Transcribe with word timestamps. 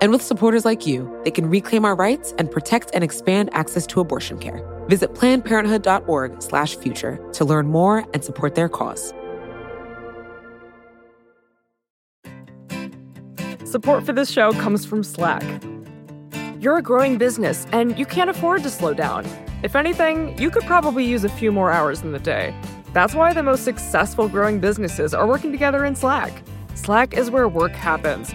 And 0.00 0.12
with 0.12 0.22
supporters 0.22 0.64
like 0.64 0.86
you, 0.86 1.20
they 1.24 1.30
can 1.30 1.50
reclaim 1.50 1.84
our 1.84 1.94
rights 1.94 2.32
and 2.38 2.50
protect 2.50 2.90
and 2.94 3.04
expand 3.04 3.50
access 3.52 3.86
to 3.88 4.00
abortion 4.00 4.38
care. 4.38 4.66
Visit 4.88 5.12
plannedparenthood.org/future 5.14 7.20
to 7.32 7.44
learn 7.44 7.68
more 7.68 8.06
and 8.14 8.24
support 8.24 8.54
their 8.54 8.68
cause. 8.68 9.12
Support 13.64 14.04
for 14.04 14.12
this 14.12 14.30
show 14.30 14.52
comes 14.52 14.84
from 14.84 15.02
Slack. 15.04 15.44
You're 16.58 16.78
a 16.78 16.82
growing 16.82 17.18
business 17.18 17.68
and 17.72 17.96
you 17.98 18.04
can't 18.04 18.28
afford 18.28 18.64
to 18.64 18.70
slow 18.70 18.92
down. 18.94 19.24
If 19.62 19.76
anything, 19.76 20.36
you 20.38 20.50
could 20.50 20.64
probably 20.64 21.04
use 21.04 21.22
a 21.22 21.28
few 21.28 21.52
more 21.52 21.70
hours 21.70 22.02
in 22.02 22.10
the 22.12 22.18
day. 22.18 22.52
That's 22.92 23.14
why 23.14 23.32
the 23.32 23.44
most 23.44 23.62
successful 23.62 24.28
growing 24.28 24.58
businesses 24.58 25.14
are 25.14 25.24
working 25.26 25.52
together 25.52 25.84
in 25.84 25.94
Slack. 25.94 26.42
Slack 26.74 27.16
is 27.16 27.30
where 27.30 27.48
work 27.48 27.70
happens, 27.72 28.34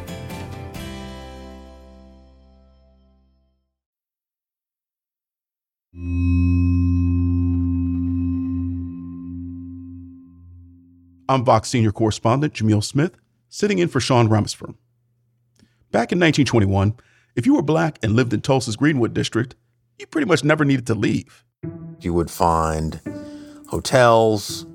I'm 11.31 11.45
Vox 11.45 11.69
senior 11.69 11.93
correspondent 11.93 12.55
Jamil 12.55 12.83
Smith, 12.83 13.15
sitting 13.47 13.79
in 13.79 13.87
for 13.87 14.01
Sean 14.01 14.27
Rameswaram. 14.27 14.75
Back 15.89 16.11
in 16.11 16.19
1921, 16.19 16.93
if 17.37 17.45
you 17.45 17.55
were 17.55 17.61
black 17.61 17.97
and 18.03 18.17
lived 18.17 18.33
in 18.33 18.41
Tulsa's 18.41 18.75
Greenwood 18.75 19.13
district, 19.13 19.55
you 19.97 20.07
pretty 20.07 20.27
much 20.27 20.43
never 20.43 20.65
needed 20.65 20.85
to 20.87 20.93
leave. 20.93 21.45
You 22.01 22.13
would 22.13 22.29
find 22.29 22.99
hotels, 23.69 24.65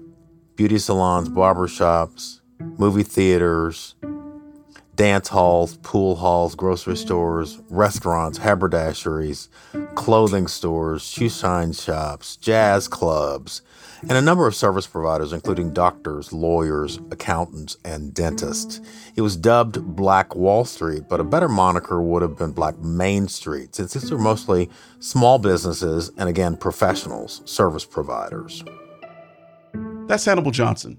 beauty 0.54 0.78
salons, 0.78 1.28
barbershops, 1.28 2.40
movie 2.78 3.02
theaters, 3.02 3.94
dance 4.96 5.28
halls, 5.28 5.76
pool 5.78 6.16
halls, 6.16 6.54
grocery 6.54 6.96
stores, 6.96 7.60
restaurants, 7.68 8.38
haberdasheries, 8.38 9.48
clothing 9.94 10.48
stores, 10.48 11.06
shoe 11.06 11.28
shine 11.28 11.72
shops, 11.72 12.36
jazz 12.36 12.88
clubs, 12.88 13.62
and 14.02 14.12
a 14.12 14.22
number 14.22 14.46
of 14.46 14.54
service 14.54 14.86
providers, 14.86 15.32
including 15.32 15.72
doctors, 15.72 16.32
lawyers, 16.32 16.98
accountants, 17.10 17.76
and 17.84 18.14
dentists. 18.14 18.80
It 19.16 19.20
was 19.20 19.36
dubbed 19.36 19.84
Black 19.94 20.34
Wall 20.34 20.64
Street, 20.64 21.04
but 21.08 21.20
a 21.20 21.24
better 21.24 21.48
moniker 21.48 22.00
would 22.00 22.22
have 22.22 22.36
been 22.36 22.52
Black 22.52 22.78
Main 22.78 23.28
Street, 23.28 23.74
since 23.74 23.92
these 23.92 24.10
are 24.10 24.18
mostly 24.18 24.70
small 24.98 25.38
businesses 25.38 26.10
and, 26.16 26.28
again, 26.28 26.56
professionals, 26.56 27.42
service 27.44 27.84
providers. 27.84 28.64
That's 30.06 30.24
Hannibal 30.24 30.52
Johnson. 30.52 30.98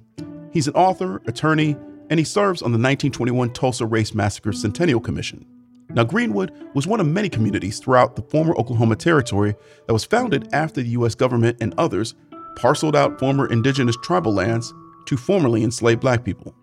He's 0.51 0.67
an 0.67 0.73
author, 0.73 1.21
attorney, 1.27 1.75
and 2.09 2.19
he 2.19 2.23
serves 2.23 2.61
on 2.61 2.71
the 2.71 2.77
1921 2.77 3.53
Tulsa 3.53 3.85
Race 3.85 4.13
Massacre 4.13 4.53
Centennial 4.53 4.99
Commission. 4.99 5.45
Now, 5.89 6.03
Greenwood 6.03 6.51
was 6.73 6.85
one 6.85 6.99
of 6.99 7.07
many 7.07 7.29
communities 7.29 7.79
throughout 7.79 8.15
the 8.15 8.21
former 8.21 8.55
Oklahoma 8.57 8.95
Territory 8.95 9.55
that 9.85 9.93
was 9.93 10.03
founded 10.03 10.49
after 10.53 10.81
the 10.81 10.89
U.S. 10.89 11.15
government 11.15 11.57
and 11.61 11.73
others 11.77 12.13
parceled 12.57 12.95
out 12.95 13.19
former 13.19 13.49
indigenous 13.49 13.95
tribal 14.03 14.33
lands 14.33 14.73
to 15.05 15.15
formerly 15.15 15.63
enslaved 15.63 16.01
black 16.01 16.25
people. 16.25 16.53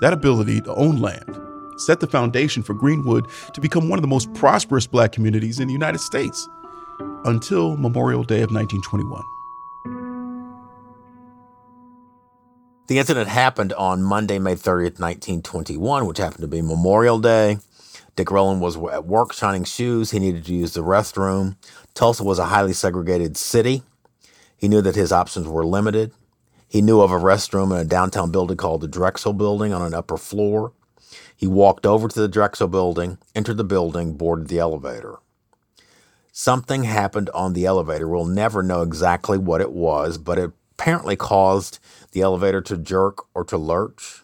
That 0.00 0.12
ability 0.12 0.62
to 0.62 0.74
own 0.74 1.00
land 1.00 1.36
set 1.76 2.00
the 2.00 2.06
foundation 2.06 2.62
for 2.62 2.74
Greenwood 2.74 3.26
to 3.54 3.60
become 3.60 3.88
one 3.88 3.98
of 3.98 4.02
the 4.02 4.08
most 4.08 4.32
prosperous 4.34 4.86
black 4.86 5.12
communities 5.12 5.60
in 5.60 5.66
the 5.66 5.72
United 5.72 6.00
States 6.00 6.48
until 7.24 7.76
Memorial 7.76 8.22
Day 8.22 8.42
of 8.42 8.50
1921. 8.50 9.22
The 12.90 12.98
incident 12.98 13.28
happened 13.28 13.72
on 13.74 14.02
Monday, 14.02 14.40
May 14.40 14.56
30th, 14.56 14.98
1921, 14.98 16.06
which 16.06 16.18
happened 16.18 16.40
to 16.40 16.48
be 16.48 16.60
Memorial 16.60 17.20
Day. 17.20 17.58
Dick 18.16 18.32
Rowland 18.32 18.60
was 18.60 18.76
at 18.76 19.04
work 19.04 19.32
shining 19.32 19.62
shoes. 19.62 20.10
He 20.10 20.18
needed 20.18 20.44
to 20.46 20.52
use 20.52 20.74
the 20.74 20.82
restroom. 20.82 21.54
Tulsa 21.94 22.24
was 22.24 22.40
a 22.40 22.46
highly 22.46 22.72
segregated 22.72 23.36
city. 23.36 23.84
He 24.56 24.66
knew 24.66 24.82
that 24.82 24.96
his 24.96 25.12
options 25.12 25.46
were 25.46 25.64
limited. 25.64 26.10
He 26.66 26.82
knew 26.82 27.00
of 27.00 27.12
a 27.12 27.20
restroom 27.20 27.70
in 27.70 27.76
a 27.78 27.84
downtown 27.84 28.32
building 28.32 28.56
called 28.56 28.80
the 28.80 28.88
Drexel 28.88 29.34
Building 29.34 29.72
on 29.72 29.82
an 29.82 29.94
upper 29.94 30.16
floor. 30.16 30.72
He 31.36 31.46
walked 31.46 31.86
over 31.86 32.08
to 32.08 32.20
the 32.20 32.26
Drexel 32.26 32.66
Building, 32.66 33.18
entered 33.36 33.58
the 33.58 33.62
building, 33.62 34.14
boarded 34.14 34.48
the 34.48 34.58
elevator. 34.58 35.18
Something 36.32 36.82
happened 36.82 37.30
on 37.30 37.52
the 37.52 37.66
elevator. 37.66 38.08
We'll 38.08 38.24
never 38.24 38.64
know 38.64 38.82
exactly 38.82 39.38
what 39.38 39.60
it 39.60 39.70
was, 39.70 40.18
but 40.18 40.40
it 40.40 40.50
apparently 40.80 41.14
caused 41.14 41.78
the 42.12 42.22
elevator 42.22 42.60
to 42.62 42.76
jerk 42.76 43.24
or 43.34 43.44
to 43.44 43.56
lurch. 43.56 44.22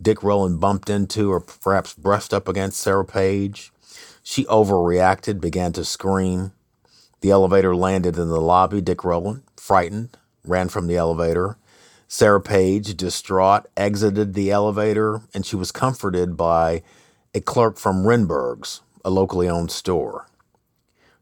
Dick 0.00 0.22
Rowland 0.22 0.60
bumped 0.60 0.88
into 0.88 1.30
or 1.30 1.40
perhaps 1.40 1.94
brushed 1.94 2.32
up 2.32 2.48
against 2.48 2.80
Sarah 2.80 3.04
Page. 3.04 3.72
She 4.22 4.44
overreacted, 4.46 5.40
began 5.40 5.72
to 5.72 5.84
scream. 5.84 6.52
The 7.20 7.30
elevator 7.30 7.76
landed 7.76 8.16
in 8.16 8.28
the 8.28 8.40
lobby. 8.40 8.80
Dick 8.80 9.04
Rowland, 9.04 9.42
frightened, 9.56 10.16
ran 10.44 10.68
from 10.68 10.86
the 10.86 10.96
elevator. 10.96 11.58
Sarah 12.08 12.40
Page, 12.40 12.96
distraught, 12.96 13.66
exited 13.76 14.34
the 14.34 14.50
elevator, 14.50 15.22
and 15.32 15.46
she 15.46 15.54
was 15.54 15.70
comforted 15.70 16.36
by 16.36 16.82
a 17.34 17.40
clerk 17.40 17.78
from 17.78 18.04
Renberg's, 18.04 18.80
a 19.04 19.10
locally 19.10 19.48
owned 19.48 19.70
store. 19.70 20.26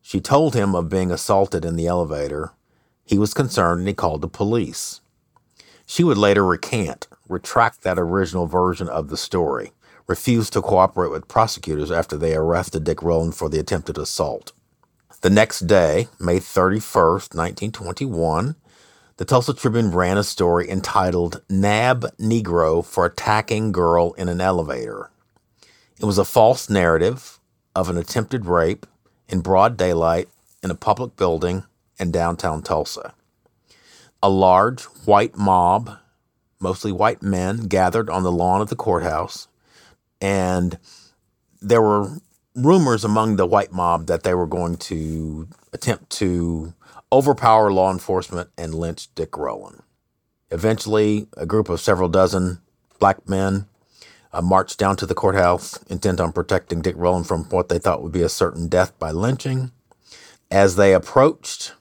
She 0.00 0.20
told 0.20 0.54
him 0.54 0.74
of 0.74 0.88
being 0.88 1.10
assaulted 1.10 1.64
in 1.66 1.76
the 1.76 1.86
elevator. 1.86 2.52
He 3.04 3.18
was 3.18 3.34
concerned 3.34 3.80
and 3.80 3.88
he 3.88 3.94
called 3.94 4.22
the 4.22 4.28
police. 4.28 5.02
She 5.90 6.04
would 6.04 6.18
later 6.18 6.44
recant, 6.44 7.08
retract 7.30 7.80
that 7.80 7.98
original 7.98 8.46
version 8.46 8.90
of 8.90 9.08
the 9.08 9.16
story, 9.16 9.72
refuse 10.06 10.50
to 10.50 10.60
cooperate 10.60 11.10
with 11.10 11.28
prosecutors 11.28 11.90
after 11.90 12.18
they 12.18 12.34
arrested 12.34 12.84
Dick 12.84 13.02
Rowland 13.02 13.36
for 13.36 13.48
the 13.48 13.58
attempted 13.58 13.96
assault. 13.96 14.52
The 15.22 15.30
next 15.30 15.60
day, 15.60 16.08
May 16.20 16.40
31st, 16.40 17.34
1921, 17.34 18.56
the 19.16 19.24
Tulsa 19.24 19.54
Tribune 19.54 19.90
ran 19.90 20.18
a 20.18 20.22
story 20.22 20.68
entitled 20.68 21.40
Nab 21.48 22.02
Negro 22.18 22.84
for 22.84 23.06
Attacking 23.06 23.72
Girl 23.72 24.12
in 24.12 24.28
an 24.28 24.42
Elevator. 24.42 25.10
It 25.98 26.04
was 26.04 26.18
a 26.18 26.24
false 26.26 26.68
narrative 26.68 27.40
of 27.74 27.88
an 27.88 27.96
attempted 27.96 28.44
rape 28.44 28.86
in 29.26 29.40
broad 29.40 29.78
daylight 29.78 30.28
in 30.62 30.70
a 30.70 30.74
public 30.74 31.16
building 31.16 31.64
in 31.98 32.10
downtown 32.10 32.60
Tulsa. 32.60 33.14
A 34.22 34.28
large 34.28 34.82
white 35.04 35.36
mob, 35.36 35.96
mostly 36.60 36.90
white 36.92 37.22
men, 37.22 37.68
gathered 37.68 38.10
on 38.10 38.24
the 38.24 38.32
lawn 38.32 38.60
of 38.60 38.68
the 38.68 38.76
courthouse, 38.76 39.48
and 40.20 40.78
there 41.60 41.82
were 41.82 42.18
rumors 42.54 43.04
among 43.04 43.36
the 43.36 43.46
white 43.46 43.72
mob 43.72 44.06
that 44.06 44.24
they 44.24 44.34
were 44.34 44.46
going 44.46 44.76
to 44.76 45.48
attempt 45.72 46.10
to 46.10 46.74
overpower 47.12 47.70
law 47.70 47.92
enforcement 47.92 48.50
and 48.58 48.74
lynch 48.74 49.14
Dick 49.14 49.36
Rowland. 49.36 49.82
Eventually, 50.50 51.28
a 51.36 51.46
group 51.46 51.68
of 51.68 51.80
several 51.80 52.08
dozen 52.08 52.58
black 52.98 53.28
men 53.28 53.66
uh, 54.32 54.42
marched 54.42 54.78
down 54.78 54.96
to 54.96 55.06
the 55.06 55.14
courthouse, 55.14 55.82
intent 55.84 56.20
on 56.20 56.32
protecting 56.32 56.82
Dick 56.82 56.94
Rowland 56.98 57.26
from 57.26 57.44
what 57.44 57.68
they 57.68 57.78
thought 57.78 58.02
would 58.02 58.12
be 58.12 58.22
a 58.22 58.28
certain 58.28 58.68
death 58.68 58.98
by 58.98 59.10
lynching. 59.10 59.70
As 60.50 60.76
they 60.76 60.94
approached, 60.94 61.74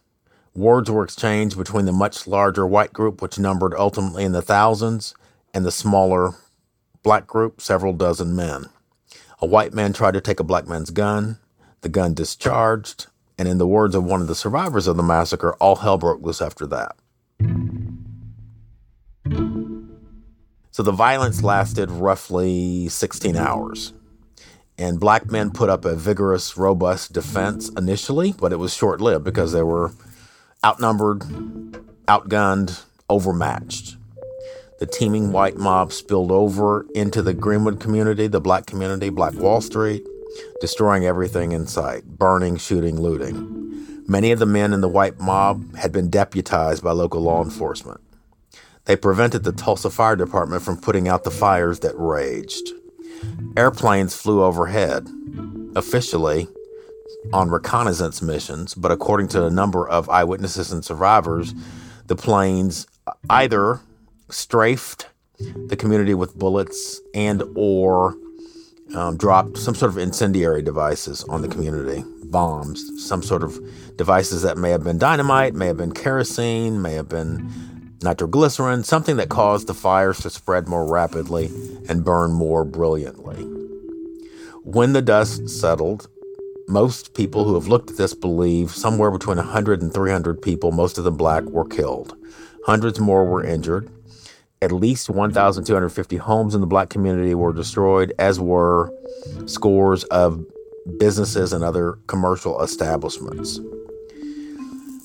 words 0.57 0.89
were 0.89 1.03
exchanged 1.03 1.55
between 1.55 1.85
the 1.85 1.91
much 1.91 2.25
larger 2.25 2.65
white 2.65 2.91
group, 2.91 3.21
which 3.21 3.37
numbered 3.37 3.75
ultimately 3.77 4.23
in 4.23 4.31
the 4.31 4.41
thousands, 4.41 5.13
and 5.53 5.63
the 5.63 5.71
smaller 5.71 6.31
black 7.03 7.27
group, 7.27 7.61
several 7.61 7.93
dozen 7.93 8.35
men. 8.35 8.65
A 9.39 9.45
white 9.45 9.73
man 9.73 9.93
tried 9.93 10.15
to 10.15 10.21
take 10.21 10.39
a 10.39 10.43
black 10.43 10.67
man's 10.67 10.89
gun. 10.89 11.37
The 11.81 11.89
gun 11.89 12.15
discharged, 12.15 13.05
and 13.37 13.47
in 13.47 13.59
the 13.59 13.67
words 13.67 13.93
of 13.93 14.03
one 14.03 14.19
of 14.19 14.27
the 14.27 14.35
survivors 14.35 14.87
of 14.87 14.97
the 14.97 15.03
massacre, 15.03 15.53
all 15.55 15.75
hell 15.75 15.99
broke 15.99 16.23
loose 16.23 16.41
after 16.41 16.65
that. 16.65 16.95
So 20.71 20.81
the 20.81 20.91
violence 20.91 21.43
lasted 21.43 21.91
roughly 21.91 22.87
16 22.87 23.35
hours. 23.35 23.93
And 24.79 24.99
black 24.99 25.31
men 25.31 25.51
put 25.51 25.69
up 25.69 25.85
a 25.85 25.95
vigorous, 25.95 26.57
robust 26.57 27.13
defense 27.13 27.69
initially, 27.69 28.33
but 28.33 28.51
it 28.51 28.57
was 28.57 28.75
short 28.75 29.01
lived 29.01 29.23
because 29.23 29.51
they 29.51 29.63
were 29.63 29.91
outnumbered, 30.67 31.21
outgunned, 32.09 32.83
overmatched. 33.09 33.95
The 34.79 34.85
teeming 34.85 35.31
white 35.31 35.55
mob 35.55 35.93
spilled 35.93 36.29
over 36.29 36.85
into 36.93 37.21
the 37.21 37.33
Greenwood 37.33 37.79
community, 37.79 38.27
the 38.27 38.41
black 38.41 38.65
community, 38.65 39.07
Black 39.07 39.33
Wall 39.35 39.61
Street, 39.61 40.05
destroying 40.59 41.05
everything 41.05 41.53
in 41.53 41.67
sight, 41.67 42.03
burning, 42.05 42.57
shooting, 42.57 42.99
looting. 42.99 44.03
Many 44.09 44.33
of 44.33 44.39
the 44.39 44.45
men 44.45 44.73
in 44.73 44.81
the 44.81 44.89
white 44.89 45.21
mob 45.21 45.73
had 45.77 45.93
been 45.93 46.09
deputized 46.09 46.83
by 46.83 46.91
local 46.91 47.21
law 47.21 47.41
enforcement. 47.41 48.01
They 48.83 48.97
prevented 48.97 49.45
the 49.45 49.53
Tulsa 49.53 49.89
Fire 49.89 50.17
Department 50.17 50.63
from 50.63 50.81
putting 50.81 51.07
out 51.07 51.23
the 51.23 51.31
fires 51.31 51.79
that 51.79 51.97
raged. 51.97 52.73
Airplanes 53.55 54.17
flew 54.17 54.43
overhead, 54.43 55.07
officially 55.77 56.49
on 57.33 57.49
reconnaissance 57.49 58.21
missions, 58.21 58.73
but 58.73 58.91
according 58.91 59.27
to 59.29 59.45
a 59.45 59.49
number 59.49 59.87
of 59.87 60.09
eyewitnesses 60.09 60.71
and 60.71 60.83
survivors, 60.83 61.53
the 62.07 62.15
planes 62.15 62.87
either 63.29 63.79
strafed 64.29 65.07
the 65.67 65.75
community 65.75 66.13
with 66.13 66.35
bullets 66.35 66.99
and 67.13 67.43
or 67.55 68.15
um, 68.95 69.17
dropped 69.17 69.57
some 69.57 69.75
sort 69.75 69.91
of 69.91 69.97
incendiary 69.97 70.61
devices 70.61 71.23
on 71.25 71.41
the 71.41 71.47
community, 71.47 72.03
bombs, 72.25 73.05
some 73.05 73.21
sort 73.21 73.43
of 73.43 73.59
devices 73.97 74.41
that 74.41 74.57
may 74.57 74.69
have 74.69 74.83
been 74.83 74.97
dynamite, 74.97 75.53
may 75.53 75.67
have 75.67 75.77
been 75.77 75.91
kerosene, 75.91 76.81
may 76.81 76.93
have 76.93 77.09
been 77.09 77.51
nitroglycerin, 78.01 78.83
something 78.83 79.17
that 79.17 79.29
caused 79.29 79.67
the 79.67 79.73
fires 79.73 80.19
to 80.19 80.29
spread 80.29 80.67
more 80.67 80.87
rapidly 80.87 81.47
and 81.89 82.05
burn 82.05 82.31
more 82.31 82.63
brilliantly. 82.63 83.43
When 84.63 84.93
the 84.93 85.01
dust 85.01 85.49
settled, 85.49 86.07
most 86.67 87.13
people 87.13 87.45
who 87.45 87.53
have 87.53 87.67
looked 87.67 87.91
at 87.91 87.97
this 87.97 88.13
believe 88.13 88.71
somewhere 88.71 89.09
between 89.09 89.37
100 89.37 89.81
and 89.81 89.93
300 89.93 90.41
people, 90.41 90.71
most 90.71 90.97
of 90.97 91.05
them 91.05 91.15
black, 91.15 91.43
were 91.45 91.65
killed. 91.65 92.15
Hundreds 92.65 92.99
more 92.99 93.25
were 93.25 93.43
injured. 93.43 93.89
At 94.61 94.71
least 94.71 95.09
1,250 95.09 96.17
homes 96.17 96.53
in 96.53 96.61
the 96.61 96.67
black 96.67 96.89
community 96.89 97.33
were 97.33 97.53
destroyed, 97.53 98.13
as 98.19 98.39
were 98.39 98.91
scores 99.45 100.03
of 100.05 100.45
businesses 100.97 101.53
and 101.53 101.63
other 101.63 101.93
commercial 102.07 102.61
establishments. 102.61 103.59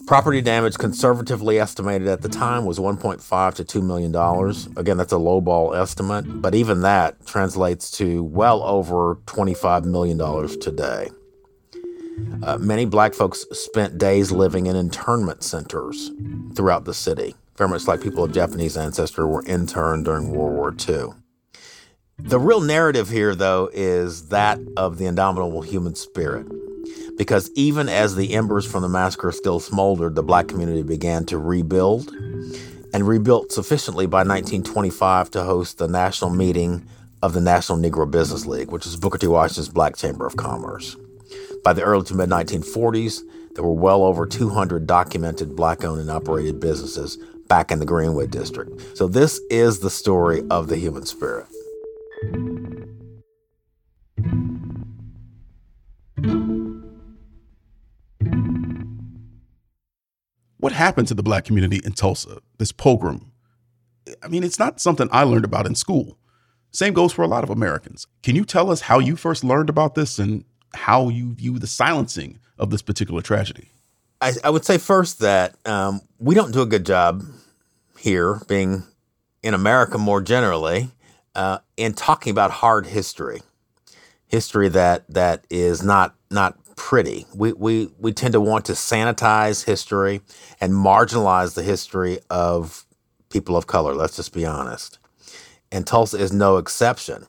Property 0.06 0.41
damage 0.41 0.79
conservatively 0.79 1.61
estimated 1.61 2.08
at 2.08 2.23
the 2.23 2.29
time 2.29 2.65
was 2.65 2.79
1.5 2.79 3.55
to 3.55 3.65
2 3.65 3.81
million 3.82 4.11
dollars. 4.11 4.69
Again, 4.76 4.97
that's 4.97 5.12
a 5.12 5.17
lowball 5.17 5.79
estimate, 5.79 6.43
but 6.43 6.56
even 6.56 6.81
that 6.81 7.25
translates 7.25 7.91
to 7.93 8.25
well 8.25 8.62
over 8.65 9.19
25 9.26 9.85
million 9.85 10.19
dollars 10.19 10.56
today. 10.56 11.08
Uh, 12.43 12.59
many 12.59 12.85
black 12.85 13.14
folks 13.14 13.44
spent 13.53 13.99
days 13.99 14.32
living 14.32 14.67
in 14.67 14.76
internment 14.76 15.43
centers 15.43 16.11
throughout 16.55 16.85
the 16.85 16.94
city, 16.94 17.35
very 17.56 17.70
much 17.70 17.87
like 17.87 18.03
people 18.03 18.25
of 18.25 18.32
Japanese 18.32 18.76
ancestry 18.76 19.25
were 19.25 19.44
interned 19.47 20.05
during 20.05 20.31
World 20.31 20.55
War 20.55 20.75
II. 20.88 21.14
The 22.19 22.38
real 22.38 22.61
narrative 22.61 23.09
here, 23.09 23.35
though, 23.35 23.70
is 23.73 24.29
that 24.29 24.59
of 24.76 24.99
the 24.99 25.06
indomitable 25.06 25.62
human 25.62 25.94
spirit 25.94 26.47
because 27.17 27.50
even 27.55 27.88
as 27.88 28.17
the 28.17 28.35
embers 28.35 28.67
from 28.67 28.82
the 28.82 28.88
massacre 28.88 29.32
still 29.32 29.61
smoldered, 29.61 30.15
the 30.15 30.23
black 30.23 30.49
community 30.49 30.82
began 30.82 31.25
to 31.26 31.38
rebuild 31.38 32.11
and 32.94 33.06
rebuilt 33.06 33.53
sufficiently 33.53 34.06
by 34.06 34.19
1925 34.19 35.31
to 35.31 35.44
host 35.44 35.79
the 35.79 35.88
national 35.88 36.31
meeting 36.31 36.87
of 37.23 37.32
the 37.32 37.41
National 37.41 37.79
Negro 37.79 38.11
Business 38.11 38.47
League, 38.47 38.70
which 38.70 38.87
is 38.87 38.97
Booker 38.97 39.19
T. 39.19 39.26
Washington's 39.26 39.69
Black 39.69 39.97
Chamber 39.97 40.26
of 40.26 40.37
Commerce. 40.37 40.97
By 41.64 41.73
the 41.73 41.82
early 41.82 42.05
to 42.06 42.14
mid 42.14 42.29
1940s, 42.29 43.20
there 43.55 43.62
were 43.62 43.73
well 43.73 44.03
over 44.03 44.26
200 44.26 44.87
documented 44.87 45.55
black 45.55 45.85
owned 45.85 46.00
and 46.00 46.11
operated 46.11 46.59
businesses 46.59 47.19
back 47.49 47.70
in 47.70 47.79
the 47.79 47.87
Greenwood 47.87 48.31
district. 48.31 48.97
So, 48.97 49.06
this 49.06 49.41
is 49.50 49.79
the 49.79 49.91
story 49.91 50.43
of 50.50 50.69
the 50.69 50.76
human 50.76 51.06
spirit. 51.06 51.47
What 60.58 60.73
happened 60.73 61.08
to 61.08 61.15
the 61.15 61.23
black 61.23 61.44
community 61.44 61.81
in 61.85 61.93
Tulsa, 61.93 62.38
this 62.58 62.73
pogrom? 62.73 63.32
I 64.23 64.29
mean, 64.29 64.43
it's 64.43 64.58
not 64.58 64.81
something 64.81 65.08
I 65.12 65.25
learned 65.25 65.44
about 65.44 65.67
in 65.67 65.75
school. 65.75 66.19
Same 66.70 66.94
goes 66.94 67.12
for 67.12 67.23
a 67.23 67.29
lot 67.29 67.44
of 67.44 67.50
Americans. 67.50 68.06
Can 68.23 68.35
you 68.35 68.44
tell 68.44 68.70
us 68.70 68.82
how 68.82 68.99
you 68.99 69.15
first 69.15 69.44
learned 69.44 69.69
about 69.69 69.94
this 69.94 70.19
and 70.19 70.44
how 70.74 71.08
you 71.08 71.34
view 71.34 71.58
the 71.58 71.66
silencing 71.66 72.38
of 72.58 72.70
this 72.70 72.82
particular 72.82 73.22
tragedy? 73.22 73.70
I, 74.20 74.32
I 74.44 74.50
would 74.50 74.64
say 74.64 74.78
first 74.78 75.19
that 75.20 75.56
um, 75.66 76.00
we 76.19 76.34
don't 76.34 76.52
do 76.52 76.62
a 76.62 76.66
good 76.66 76.86
job 76.86 77.24
here, 77.98 78.40
being 78.48 78.84
in 79.42 79.54
America 79.54 79.98
more 79.98 80.20
generally, 80.20 80.90
uh, 81.34 81.58
in 81.76 81.94
talking 81.94 82.30
about 82.30 82.50
hard 82.50 82.86
history, 82.86 83.42
history 84.26 84.69
that 84.69 85.08
that 85.08 85.44
is 85.50 85.82
not 85.82 86.14
not 86.30 86.56
pretty. 86.76 87.26
We, 87.34 87.52
we, 87.52 87.90
we 87.98 88.12
tend 88.12 88.32
to 88.32 88.40
want 88.40 88.64
to 88.66 88.72
sanitize 88.72 89.64
history 89.64 90.20
and 90.60 90.72
marginalize 90.72 91.54
the 91.54 91.62
history 91.62 92.19
of 92.30 92.86
people 93.30 93.56
of 93.56 93.66
color, 93.66 93.94
let's 93.94 94.16
just 94.16 94.32
be 94.32 94.44
honest. 94.44 94.98
And 95.70 95.86
Tulsa 95.86 96.19
is 96.19 96.32
no 96.32 96.56
exception. 96.56 97.26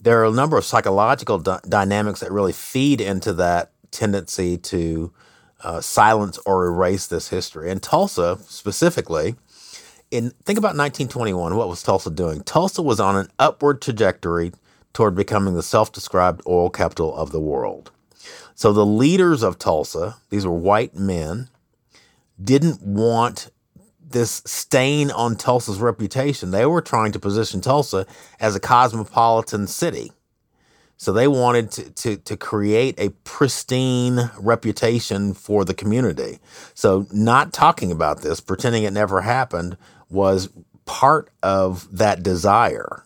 There 0.00 0.20
are 0.20 0.26
a 0.26 0.30
number 0.30 0.56
of 0.56 0.64
psychological 0.64 1.38
d- 1.38 1.56
dynamics 1.68 2.20
that 2.20 2.30
really 2.30 2.52
feed 2.52 3.00
into 3.00 3.32
that 3.34 3.72
tendency 3.90 4.56
to 4.58 5.12
uh, 5.62 5.80
silence 5.80 6.38
or 6.44 6.66
erase 6.66 7.06
this 7.06 7.28
history. 7.28 7.70
And 7.70 7.82
Tulsa, 7.82 8.38
specifically, 8.42 9.36
in 10.10 10.30
think 10.44 10.58
about 10.58 10.76
1921, 10.76 11.56
what 11.56 11.68
was 11.68 11.82
Tulsa 11.82 12.10
doing? 12.10 12.42
Tulsa 12.42 12.82
was 12.82 13.00
on 13.00 13.16
an 13.16 13.28
upward 13.38 13.82
trajectory 13.82 14.52
toward 14.92 15.14
becoming 15.14 15.54
the 15.54 15.62
self-described 15.62 16.42
oil 16.46 16.70
capital 16.70 17.14
of 17.16 17.32
the 17.32 17.40
world. 17.40 17.90
So 18.54 18.72
the 18.72 18.86
leaders 18.86 19.42
of 19.42 19.58
Tulsa, 19.58 20.16
these 20.30 20.46
were 20.46 20.54
white 20.54 20.94
men, 20.94 21.48
didn't 22.42 22.82
want 22.82 23.50
this 24.08 24.42
stain 24.46 25.10
on 25.10 25.36
Tulsa's 25.36 25.80
reputation. 25.80 26.50
They 26.50 26.66
were 26.66 26.80
trying 26.80 27.12
to 27.12 27.18
position 27.18 27.60
Tulsa 27.60 28.06
as 28.38 28.54
a 28.54 28.60
cosmopolitan 28.60 29.66
city. 29.66 30.12
So 30.96 31.12
they 31.12 31.28
wanted 31.28 31.70
to, 31.72 31.90
to, 31.90 32.16
to, 32.16 32.36
create 32.38 32.98
a 32.98 33.10
pristine 33.24 34.30
reputation 34.38 35.34
for 35.34 35.62
the 35.62 35.74
community. 35.74 36.38
So 36.72 37.06
not 37.12 37.52
talking 37.52 37.92
about 37.92 38.22
this, 38.22 38.40
pretending 38.40 38.84
it 38.84 38.94
never 38.94 39.20
happened, 39.20 39.76
was 40.08 40.48
part 40.86 41.28
of 41.42 41.86
that 41.94 42.22
desire. 42.22 43.04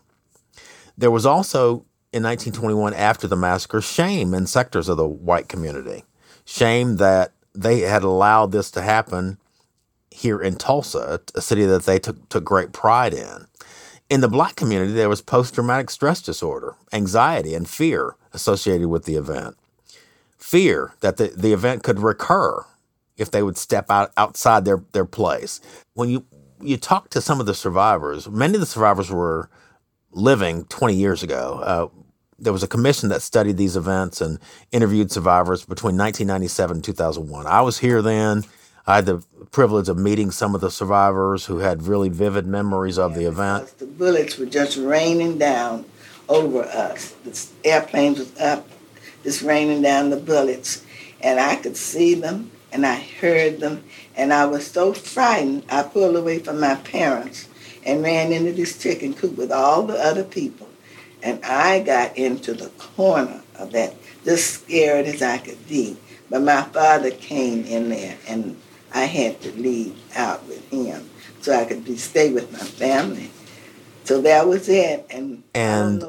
There 0.96 1.10
was 1.10 1.26
also 1.26 1.84
in 2.12 2.22
1921 2.22 2.94
after 2.94 3.26
the 3.26 3.36
massacre 3.36 3.80
shame 3.80 4.34
in 4.34 4.46
sectors 4.46 4.88
of 4.88 4.96
the 4.96 5.08
white 5.08 5.48
community. 5.48 6.04
Shame 6.44 6.96
that 6.96 7.32
they 7.54 7.80
had 7.80 8.04
allowed 8.04 8.52
this 8.52 8.70
to 8.72 8.82
happen 8.82 9.38
here 10.10 10.40
in 10.40 10.56
Tulsa, 10.56 11.20
a 11.34 11.40
city 11.40 11.64
that 11.64 11.84
they 11.84 11.98
took, 11.98 12.28
took 12.28 12.44
great 12.44 12.72
pride 12.72 13.14
in. 13.14 13.46
In 14.08 14.20
the 14.20 14.28
black 14.28 14.56
community, 14.56 14.92
there 14.92 15.08
was 15.08 15.22
post 15.22 15.54
traumatic 15.54 15.88
stress 15.88 16.20
disorder, 16.20 16.74
anxiety, 16.92 17.54
and 17.54 17.68
fear 17.68 18.16
associated 18.32 18.88
with 18.88 19.04
the 19.04 19.14
event. 19.14 19.56
Fear 20.36 20.94
that 21.00 21.16
the, 21.16 21.28
the 21.28 21.52
event 21.52 21.84
could 21.84 22.00
recur 22.00 22.64
if 23.16 23.30
they 23.30 23.42
would 23.42 23.56
step 23.56 23.90
out 23.90 24.10
outside 24.16 24.64
their, 24.64 24.82
their 24.92 25.04
place. 25.04 25.60
When 25.94 26.08
you, 26.08 26.26
you 26.60 26.76
talk 26.76 27.10
to 27.10 27.20
some 27.20 27.38
of 27.38 27.46
the 27.46 27.54
survivors, 27.54 28.28
many 28.28 28.54
of 28.54 28.60
the 28.60 28.66
survivors 28.66 29.10
were 29.10 29.48
living 30.10 30.64
20 30.64 30.94
years 30.94 31.22
ago. 31.22 31.60
Uh, 31.62 32.00
there 32.38 32.52
was 32.52 32.62
a 32.62 32.68
commission 32.68 33.10
that 33.10 33.22
studied 33.22 33.58
these 33.58 33.76
events 33.76 34.20
and 34.20 34.38
interviewed 34.72 35.12
survivors 35.12 35.64
between 35.64 35.96
1997 35.96 36.78
and 36.78 36.84
2001. 36.84 37.46
I 37.46 37.60
was 37.60 37.78
here 37.78 38.02
then. 38.02 38.44
I 38.86 38.96
had 38.96 39.06
the 39.06 39.22
privilege 39.50 39.88
of 39.88 39.98
meeting 39.98 40.30
some 40.30 40.54
of 40.54 40.60
the 40.60 40.70
survivors 40.70 41.46
who 41.46 41.58
had 41.58 41.82
really 41.82 42.08
vivid 42.08 42.46
memories 42.46 42.98
of 42.98 43.14
the 43.14 43.24
event. 43.24 43.78
The 43.78 43.86
bullets 43.86 44.38
were 44.38 44.46
just 44.46 44.76
raining 44.76 45.38
down 45.38 45.84
over 46.28 46.62
us. 46.62 47.10
The 47.24 47.68
airplanes 47.68 48.18
was 48.18 48.38
up, 48.38 48.66
just 49.22 49.42
raining 49.42 49.82
down 49.82 50.10
the 50.10 50.16
bullets, 50.16 50.84
and 51.20 51.38
I 51.38 51.56
could 51.56 51.76
see 51.76 52.14
them 52.14 52.50
and 52.72 52.86
I 52.86 52.96
heard 53.00 53.60
them, 53.60 53.84
and 54.16 54.32
I 54.32 54.46
was 54.46 54.66
so 54.66 54.92
frightened. 54.92 55.64
I 55.68 55.82
pulled 55.82 56.16
away 56.16 56.38
from 56.38 56.60
my 56.60 56.76
parents 56.76 57.48
and 57.84 58.02
ran 58.02 58.32
into 58.32 58.52
this 58.52 58.78
chicken 58.78 59.14
coop 59.14 59.36
with 59.36 59.50
all 59.50 59.82
the 59.82 59.94
other 59.94 60.24
people. 60.24 60.68
And 61.22 61.44
I 61.44 61.80
got 61.80 62.16
into 62.16 62.54
the 62.54 62.68
corner 62.70 63.42
of 63.58 63.72
that, 63.72 63.94
just 64.24 64.62
scared 64.62 65.06
as 65.06 65.22
I 65.22 65.38
could 65.38 65.66
be. 65.68 65.96
But 66.30 66.42
my 66.42 66.62
father 66.62 67.10
came 67.10 67.64
in 67.64 67.88
there, 67.88 68.16
and 68.28 68.56
I 68.92 69.04
had 69.04 69.40
to 69.42 69.52
leave 69.52 70.00
out 70.16 70.46
with 70.46 70.68
him 70.70 71.08
so 71.40 71.54
I 71.54 71.64
could 71.64 71.84
be, 71.84 71.96
stay 71.96 72.32
with 72.32 72.52
my 72.52 72.58
family. 72.58 73.30
So 74.04 74.20
that 74.22 74.46
was 74.46 74.68
it. 74.68 75.06
And, 75.10 75.42
and 75.54 76.04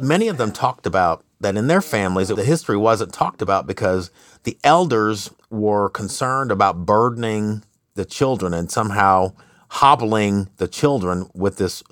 many 0.00 0.28
of 0.28 0.38
them 0.38 0.52
talked 0.52 0.86
about 0.86 1.22
that 1.40 1.56
in 1.56 1.66
their 1.66 1.82
families, 1.82 2.28
the 2.28 2.44
history 2.44 2.76
wasn't 2.76 3.12
talked 3.12 3.42
about 3.42 3.66
because 3.66 4.10
the 4.44 4.56
elders 4.64 5.30
were 5.50 5.90
concerned 5.90 6.50
about 6.50 6.86
burdening 6.86 7.62
the 7.94 8.04
children 8.04 8.54
and 8.54 8.70
somehow 8.70 9.32
hobbling 9.68 10.48
the 10.56 10.68
children 10.68 11.28
with 11.34 11.58
this 11.58 11.82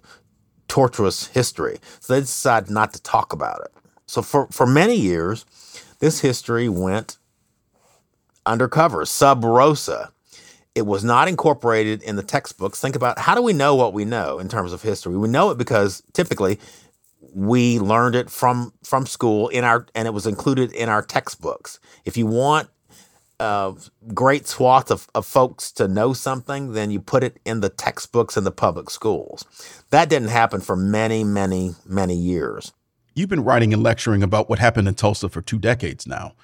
torturous 0.69 1.27
history. 1.29 1.79
So 2.01 2.15
they 2.15 2.21
decided 2.21 2.71
not 2.71 2.95
to 2.95 3.03
talk 3.03 3.33
about 3.33 3.61
it. 3.61 3.73
So 4.07 4.23
for, 4.23 4.47
for 4.49 4.67
many 4.67 4.95
years, 4.95 5.45
this 5.99 6.21
history 6.21 6.69
went 6.69 7.19
undercover, 8.47 9.05
sub 9.05 9.45
rosa. 9.45 10.11
It 10.75 10.87
was 10.87 11.05
not 11.05 11.29
incorporated 11.29 12.03
in 12.03 12.17
the 12.17 12.23
textbooks. 12.23 12.81
Think 12.81 12.97
about 12.97 13.19
how 13.19 13.35
do 13.35 13.43
we 13.43 13.53
know 13.53 13.77
what 13.77 13.93
we 13.93 14.05
know 14.05 14.39
in 14.39 14.49
terms 14.49 14.73
of 14.73 14.83
history? 14.83 15.17
We 15.17 15.29
know 15.29 15.51
it 15.51 15.59
because 15.59 16.03
typically 16.13 16.59
we 17.33 17.79
learned 17.79 18.15
it 18.15 18.31
from 18.31 18.73
from 18.83 19.07
school 19.07 19.49
in 19.49 19.65
our 19.65 19.87
and 19.95 20.07
it 20.07 20.13
was 20.13 20.27
included 20.27 20.73
in 20.73 20.89
our 20.89 21.03
textbooks. 21.03 21.79
If 22.05 22.17
you 22.17 22.27
want 22.27 22.69
a 23.41 23.75
great 24.13 24.47
swath 24.47 24.91
of, 24.91 25.09
of 25.15 25.27
folks 25.27 25.73
to 25.73 25.89
know 25.89 26.13
something, 26.13 26.73
then 26.73 26.91
you 26.91 27.01
put 27.01 27.25
it 27.25 27.41
in 27.45 27.61
the 27.61 27.69
textbooks 27.69 28.37
in 28.37 28.45
the 28.45 28.53
public 28.53 28.91
schools. 28.91 29.45
That 29.91 30.09
didn't 30.09 30.29
happen 30.29 30.61
for 30.61 30.77
many, 30.77 31.25
many, 31.25 31.75
many 31.85 32.15
years. 32.15 32.73
You've 33.15 33.29
been 33.29 33.45
writing 33.45 33.73
and 33.73 33.83
lecturing 33.83 34.23
about 34.23 34.49
what 34.49 34.59
happened 34.59 34.89
in 34.89 34.95
Tulsa 34.95 35.29
for 35.29 35.43
two 35.43 35.59
decades 35.59 36.07
now. 36.07 36.35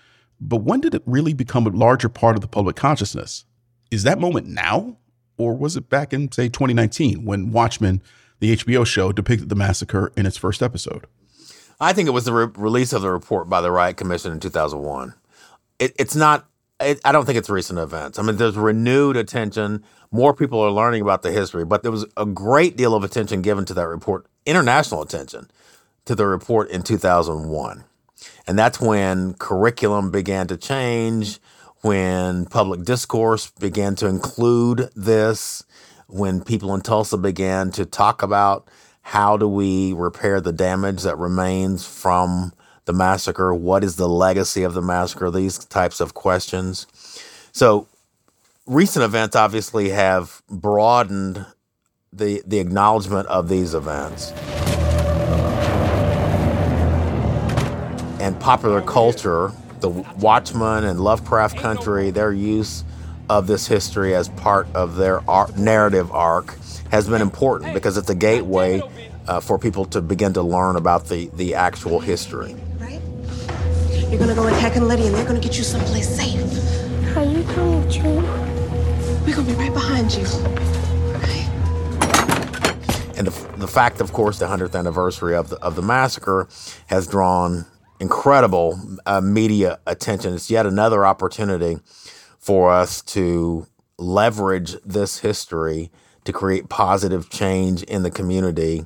But 0.40 0.58
when 0.58 0.80
did 0.80 0.94
it 0.94 1.02
really 1.04 1.34
become 1.34 1.66
a 1.66 1.70
larger 1.70 2.08
part 2.08 2.37
of 2.37 2.40
the 2.40 2.49
public 2.49 2.76
consciousness? 2.76 3.44
Is 3.90 4.04
that 4.04 4.18
moment 4.18 4.47
now? 4.47 4.97
Or 5.37 5.56
was 5.56 5.76
it 5.76 5.88
back 5.88 6.12
in, 6.12 6.30
say, 6.30 6.49
2019 6.49 7.25
when 7.25 7.50
Watchmen, 7.50 8.02
the 8.40 8.56
HBO 8.56 8.87
show, 8.87 9.11
depicted 9.11 9.49
the 9.49 9.54
massacre 9.54 10.12
in 10.16 10.26
its 10.26 10.37
first 10.37 10.62
episode? 10.62 11.06
I 11.80 11.94
think 11.94 12.09
it 12.09 12.12
was 12.12 12.25
the 12.25 12.32
re- 12.32 12.52
release 12.56 12.92
of 12.92 13.02
the 13.02 13.11
report 13.11 13.49
by 13.49 13.62
the 13.62 13.70
Riot 13.70 13.97
Commission 13.97 14.32
in 14.32 14.40
2001. 14.40 15.14
It, 15.78 15.94
it's 15.99 16.14
not, 16.14 16.47
it, 16.78 17.00
I 17.06 17.12
don't 17.12 17.25
think 17.25 17.38
it's 17.38 17.49
recent 17.49 17.78
events. 17.78 18.18
I 18.18 18.23
mean, 18.23 18.37
there's 18.37 18.56
renewed 18.56 19.16
attention. 19.16 19.82
More 20.11 20.35
people 20.35 20.61
are 20.61 20.70
learning 20.70 21.00
about 21.00 21.23
the 21.23 21.32
history, 21.32 21.64
but 21.64 21.82
there 21.82 21.90
was 21.90 22.04
a 22.18 22.26
great 22.26 22.76
deal 22.76 22.94
of 22.94 23.02
attention 23.02 23.40
given 23.40 23.64
to 23.64 23.75
that 23.75 23.88
report, 23.88 24.26
international 24.44 25.00
attention 25.00 25.50
to 26.04 26.14
the 26.14 26.26
report 26.26 26.68
in 26.70 26.82
2001. 26.82 27.85
And 28.47 28.59
that's 28.59 28.78
when 28.78 29.35
curriculum 29.35 30.11
began 30.11 30.47
to 30.49 30.59
change, 30.59 31.38
when 31.82 32.46
public 32.46 32.82
discourse 32.84 33.50
began 33.58 33.94
to 33.96 34.06
include 34.06 34.90
this, 34.94 35.64
when 36.08 36.42
people 36.42 36.75
in 36.75 36.80
Tulsa 36.80 37.16
began 37.16 37.70
to 37.72 37.87
talk 37.87 38.22
about 38.22 38.68
how 39.02 39.37
do 39.37 39.49
we 39.49 39.92
repair 39.92 40.40
the 40.40 40.52
damage 40.52 41.02
that 41.02 41.16
remains 41.16 41.87
from 41.87 42.52
the 42.84 42.92
massacre? 42.92 43.54
What 43.54 43.82
is 43.82 43.96
the 43.96 44.08
legacy 44.08 44.62
of 44.62 44.75
the 44.75 44.82
massacre? 44.82 45.30
These 45.30 45.58
types 45.58 46.00
of 46.00 46.14
questions. 46.14 46.87
So, 47.52 47.88
recent 48.66 49.04
events 49.04 49.34
obviously 49.34 49.90
have 49.90 50.42
broadened 50.49 51.46
the, 52.12 52.42
the 52.46 52.58
acknowledgement 52.58 53.26
of 53.28 53.49
these 53.49 53.75
events. 53.75 54.32
and 58.20 58.38
popular 58.38 58.82
culture, 58.82 59.50
the 59.80 59.88
Watchmen 59.88 60.84
and 60.84 61.00
Lovecraft 61.00 61.56
Country, 61.58 62.10
their 62.10 62.32
use 62.32 62.84
of 63.28 63.46
this 63.46 63.66
history 63.66 64.14
as 64.14 64.28
part 64.30 64.66
of 64.75 64.96
their 64.96 65.28
art, 65.30 65.56
narrative 65.56 66.10
arc 66.12 66.56
has 66.90 67.08
been 67.08 67.22
important 67.22 67.72
because 67.72 67.96
it's 67.96 68.10
a 68.10 68.14
gateway 68.14 68.82
uh, 69.28 69.40
for 69.40 69.58
people 69.58 69.84
to 69.84 70.00
begin 70.00 70.32
to 70.32 70.42
learn 70.42 70.76
about 70.76 71.06
the, 71.06 71.30
the 71.34 71.54
actual 71.54 72.00
history. 72.00 72.56
Right? 72.78 73.00
You're 74.10 74.18
gonna 74.18 74.34
go 74.34 74.46
attack 74.49 74.75
Lydia 74.76 75.06
and 75.06 75.14
they're 75.14 75.26
gonna 75.26 75.40
get 75.40 75.56
you 75.56 75.62
someplace 75.62 76.08
safe. 76.08 76.40
Are 77.16 77.25
you 77.25 77.44
coming 77.44 77.88
too? 77.88 78.20
We're 79.25 79.37
gonna 79.37 79.49
be 79.49 79.54
right 79.54 79.72
behind 79.72 80.12
you. 80.12 80.25
Right? 80.25 81.49
And 83.16 83.28
the, 83.28 83.58
the 83.58 83.68
fact, 83.68 84.00
of 84.00 84.12
course, 84.12 84.40
the 84.40 84.46
100th 84.46 84.76
anniversary 84.76 85.37
of 85.37 85.50
the, 85.50 85.56
of 85.58 85.76
the 85.76 85.82
massacre 85.82 86.49
has 86.87 87.06
drawn 87.06 87.66
incredible 88.00 88.80
uh, 89.07 89.21
media 89.21 89.78
attention. 89.87 90.35
It's 90.35 90.50
yet 90.50 90.66
another 90.66 91.07
opportunity 91.07 91.78
for 92.38 92.73
us 92.73 93.02
to 93.02 93.66
leverage 93.99 94.76
this 94.85 95.19
history 95.19 95.90
to 96.25 96.33
create 96.33 96.69
positive 96.69 97.28
change 97.30 97.83
in 97.85 98.02
the 98.02 98.11
community 98.11 98.85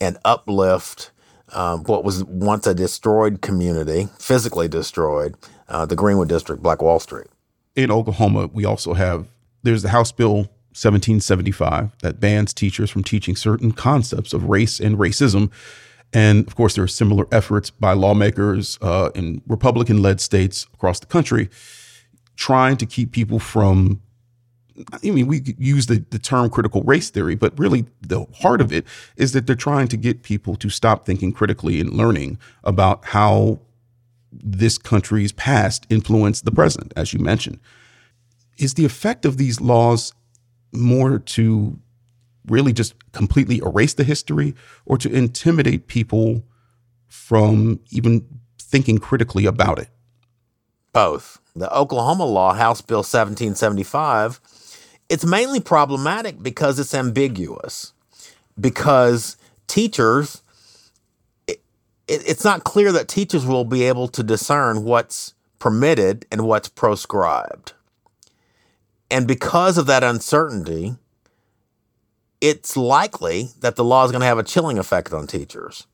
and 0.00 0.18
uplift 0.24 1.10
um, 1.52 1.84
what 1.84 2.04
was 2.04 2.24
once 2.24 2.66
a 2.66 2.74
destroyed 2.74 3.40
community, 3.40 4.08
physically 4.18 4.66
destroyed, 4.66 5.36
uh, 5.68 5.86
the 5.86 5.94
Greenwood 5.94 6.28
District, 6.28 6.62
Black 6.62 6.82
Wall 6.82 6.98
Street. 6.98 7.28
In 7.76 7.90
Oklahoma, 7.90 8.48
we 8.52 8.64
also 8.64 8.94
have 8.94 9.28
there's 9.62 9.82
the 9.82 9.90
House 9.90 10.10
Bill 10.10 10.48
1775 10.74 11.96
that 12.02 12.18
bans 12.18 12.52
teachers 12.52 12.90
from 12.90 13.04
teaching 13.04 13.36
certain 13.36 13.72
concepts 13.72 14.32
of 14.32 14.44
race 14.44 14.80
and 14.80 14.98
racism 14.98 15.50
and 16.14 16.46
of 16.46 16.54
course, 16.54 16.76
there 16.76 16.84
are 16.84 16.88
similar 16.88 17.26
efforts 17.32 17.68
by 17.70 17.92
lawmakers 17.92 18.78
uh, 18.80 19.10
in 19.16 19.42
Republican 19.48 20.00
led 20.00 20.20
states 20.20 20.66
across 20.72 21.00
the 21.00 21.06
country 21.06 21.50
trying 22.36 22.76
to 22.78 22.86
keep 22.86 23.12
people 23.12 23.38
from. 23.40 24.00
I 24.92 25.10
mean, 25.10 25.28
we 25.28 25.54
use 25.56 25.86
the, 25.86 26.04
the 26.10 26.18
term 26.18 26.50
critical 26.50 26.82
race 26.82 27.10
theory, 27.10 27.36
but 27.36 27.56
really 27.58 27.86
the 28.00 28.26
heart 28.40 28.60
of 28.60 28.72
it 28.72 28.84
is 29.16 29.32
that 29.32 29.46
they're 29.46 29.54
trying 29.54 29.86
to 29.88 29.96
get 29.96 30.22
people 30.22 30.56
to 30.56 30.68
stop 30.68 31.06
thinking 31.06 31.32
critically 31.32 31.80
and 31.80 31.92
learning 31.92 32.38
about 32.64 33.04
how 33.06 33.60
this 34.32 34.78
country's 34.78 35.30
past 35.30 35.86
influenced 35.90 36.44
the 36.44 36.50
present, 36.50 36.92
as 36.96 37.12
you 37.12 37.20
mentioned. 37.20 37.60
Is 38.58 38.74
the 38.74 38.84
effect 38.84 39.24
of 39.24 39.36
these 39.36 39.60
laws 39.60 40.12
more 40.72 41.20
to 41.20 41.78
really 42.46 42.72
just 42.72 42.94
completely 43.12 43.58
erase 43.58 43.94
the 43.94 44.04
history 44.04 44.54
or 44.84 44.98
to 44.98 45.10
intimidate 45.10 45.86
people 45.86 46.44
from 47.08 47.80
even 47.90 48.26
thinking 48.58 48.98
critically 48.98 49.46
about 49.46 49.78
it? 49.78 49.88
Both. 50.92 51.40
The 51.56 51.72
Oklahoma 51.74 52.24
law, 52.24 52.54
House 52.54 52.80
Bill 52.80 52.98
1775, 52.98 54.40
it's 55.08 55.24
mainly 55.24 55.60
problematic 55.60 56.42
because 56.42 56.78
it's 56.78 56.94
ambiguous. 56.94 57.92
Because 58.60 59.36
teachers, 59.66 60.42
it, 61.46 61.62
it, 62.08 62.22
it's 62.28 62.44
not 62.44 62.64
clear 62.64 62.92
that 62.92 63.08
teachers 63.08 63.46
will 63.46 63.64
be 63.64 63.84
able 63.84 64.08
to 64.08 64.22
discern 64.22 64.84
what's 64.84 65.34
permitted 65.58 66.26
and 66.30 66.42
what's 66.46 66.68
proscribed. 66.68 67.72
And 69.10 69.28
because 69.28 69.78
of 69.78 69.86
that 69.86 70.02
uncertainty, 70.02 70.96
it's 72.44 72.76
likely 72.76 73.48
that 73.60 73.74
the 73.74 73.84
law 73.84 74.04
is 74.04 74.10
going 74.10 74.20
to 74.20 74.26
have 74.26 74.36
a 74.36 74.42
chilling 74.42 74.78
effect 74.78 75.14
on 75.14 75.26
teachers. 75.26 75.86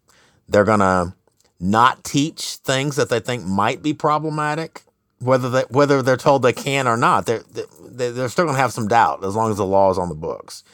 They're 0.48 0.64
going 0.64 0.80
to 0.80 1.14
not 1.60 2.02
teach 2.02 2.56
things 2.56 2.96
that 2.96 3.08
they 3.08 3.20
think 3.20 3.44
might 3.44 3.84
be 3.84 3.94
problematic, 3.94 4.82
whether 5.20 5.48
they, 5.48 5.62
whether 5.68 6.02
they're 6.02 6.16
told 6.16 6.42
they 6.42 6.52
can 6.52 6.88
or 6.88 6.96
not. 6.96 7.26
They're, 7.26 7.44
they're 7.78 8.28
still 8.28 8.46
going 8.46 8.56
to 8.56 8.60
have 8.60 8.72
some 8.72 8.88
doubt 8.88 9.24
as 9.24 9.36
long 9.36 9.52
as 9.52 9.58
the 9.58 9.64
law 9.64 9.92
is 9.92 9.98
on 9.98 10.08
the 10.08 10.14
books. 10.16 10.64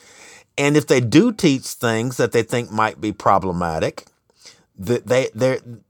And 0.56 0.78
if 0.78 0.86
they 0.86 1.00
do 1.00 1.30
teach 1.30 1.64
things 1.64 2.16
that 2.16 2.32
they 2.32 2.42
think 2.42 2.70
might 2.70 2.98
be 2.98 3.12
problematic, 3.12 4.06
they, 4.78 5.28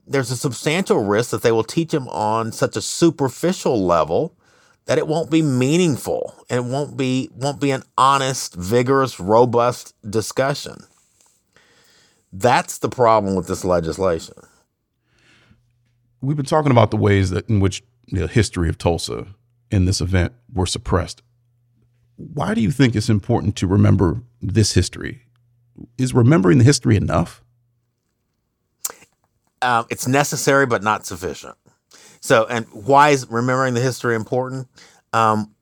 there's 0.05 0.33
a 0.33 0.37
substantial 0.37 1.05
risk 1.05 1.31
that 1.31 1.43
they 1.43 1.53
will 1.53 1.63
teach 1.63 1.93
them 1.93 2.09
on 2.09 2.51
such 2.51 2.77
a 2.77 2.83
superficial 2.83 3.87
level 3.87 4.35
that 4.87 4.99
it 4.99 5.07
won't 5.07 5.31
be 5.31 5.43
meaningful 5.43 6.35
and 6.49 6.65
it 6.65 6.71
won't 6.71 6.97
be 6.97 7.29
won't 7.35 7.61
be 7.61 7.71
an 7.71 7.83
honest, 7.99 8.55
vigorous, 8.55 9.21
robust 9.21 9.95
discussion. 10.09 10.85
That's 12.33 12.79
the 12.79 12.89
problem 12.89 13.35
with 13.35 13.49
this 13.49 13.65
legislation. 13.65 14.35
We've 16.21 16.37
been 16.37 16.47
talking 16.47 16.73
about 16.73 16.91
the 16.91 16.97
ways 16.97 17.31
that 17.31 17.49
in 17.49 17.61
which 17.61 17.83
the 18.09 18.27
history 18.27 18.69
of 18.69 18.79
Tulsa 18.79 19.27
in 19.71 19.85
this 19.85 20.01
event 20.01 20.33
were 20.53 20.67
suppressed. 20.67 21.23
Why 22.17 22.55
do 22.55 22.61
you 22.61 22.71
think 22.71 22.97
it's 22.97 23.11
important 23.11 23.57
to 23.57 23.67
remember 23.67 24.23
this 24.41 24.73
history? 24.73 25.23
Is 25.99 26.15
remembering 26.15 26.59
the 26.59 26.65
history 26.65 26.97
enough? 26.97 27.43
Um, 29.61 29.87
it's 29.91 30.07
necessary, 30.07 30.65
but 30.67 30.83
not 30.83 31.05
sufficient. 31.05 31.57
So, 32.27 32.45
and 32.47 32.67
why 32.73 33.11
is 33.11 33.31
remembering 33.31 33.75
the 33.75 33.81
history 33.81 34.17
important? 34.17 34.67
Um, 35.13 35.55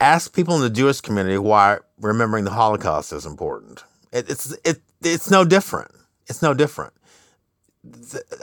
ask 0.00 0.34
people 0.34 0.54
in 0.54 0.60
the 0.60 0.68
Jewish 0.68 1.00
community 1.00 1.38
why 1.38 1.78
remembering 1.98 2.44
the 2.44 2.50
Holocaust 2.50 3.14
is 3.14 3.24
important. 3.24 3.82
It, 4.12 4.28
it's 4.28 4.54
it 4.64 4.82
it's 5.00 5.30
no 5.30 5.46
different. 5.46 5.92
It's 6.26 6.42
no 6.42 6.52
different. 6.52 6.92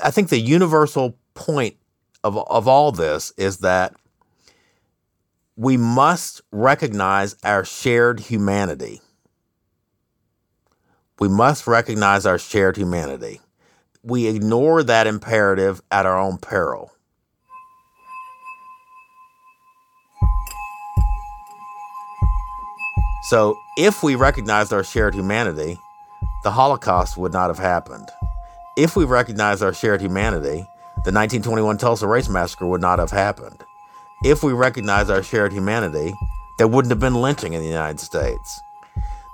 I 0.04 0.10
think 0.10 0.30
the 0.30 0.40
universal 0.40 1.16
point 1.36 1.76
of 2.24 2.36
of 2.36 2.68
all 2.68 2.92
this 2.92 3.32
is 3.38 3.58
that 3.58 3.94
we 5.56 5.78
must 5.78 6.42
recognize 6.52 7.36
our 7.44 7.64
shared 7.64 8.22
humanity. 8.22 9.02
We 11.20 11.30
must 11.30 11.68
recognize 11.68 12.26
our 12.26 12.40
shared 12.40 12.76
humanity 12.76 13.40
we 14.04 14.28
ignore 14.28 14.84
that 14.84 15.08
imperative 15.08 15.82
at 15.92 16.06
our 16.06 16.18
own 16.18 16.38
peril. 16.38 16.92
So, 23.24 23.56
if 23.78 24.02
we 24.02 24.16
recognized 24.16 24.74
our 24.74 24.84
shared 24.84 25.14
humanity, 25.14 25.80
the 26.44 26.52
Holocaust 26.52 27.18
would 27.18 27.34
not 27.34 27.50
have 27.50 27.60
happened. 27.60 28.10
If 28.76 28.96
we 28.96 29.04
recognized 29.04 29.62
our 29.62 29.74
shared 29.74 30.02
humanity, 30.02 30.66
the 31.04 31.12
1921 31.12 31.78
Tulsa 31.78 32.08
Race 32.08 32.28
Massacre 32.28 32.66
would 32.66 32.82
not 32.82 32.98
have 32.98 33.12
happened. 33.12 33.64
If 34.24 34.42
we 34.42 34.54
recognized 34.54 35.12
our 35.12 35.22
shared 35.22 35.54
humanity, 35.54 36.14
there 36.58 36.68
wouldn't 36.68 36.92
have 36.92 37.00
been 37.00 37.22
lynching 37.22 37.54
in 37.54 37.62
the 37.62 37.68
United 37.68 38.00
States. 38.00 38.60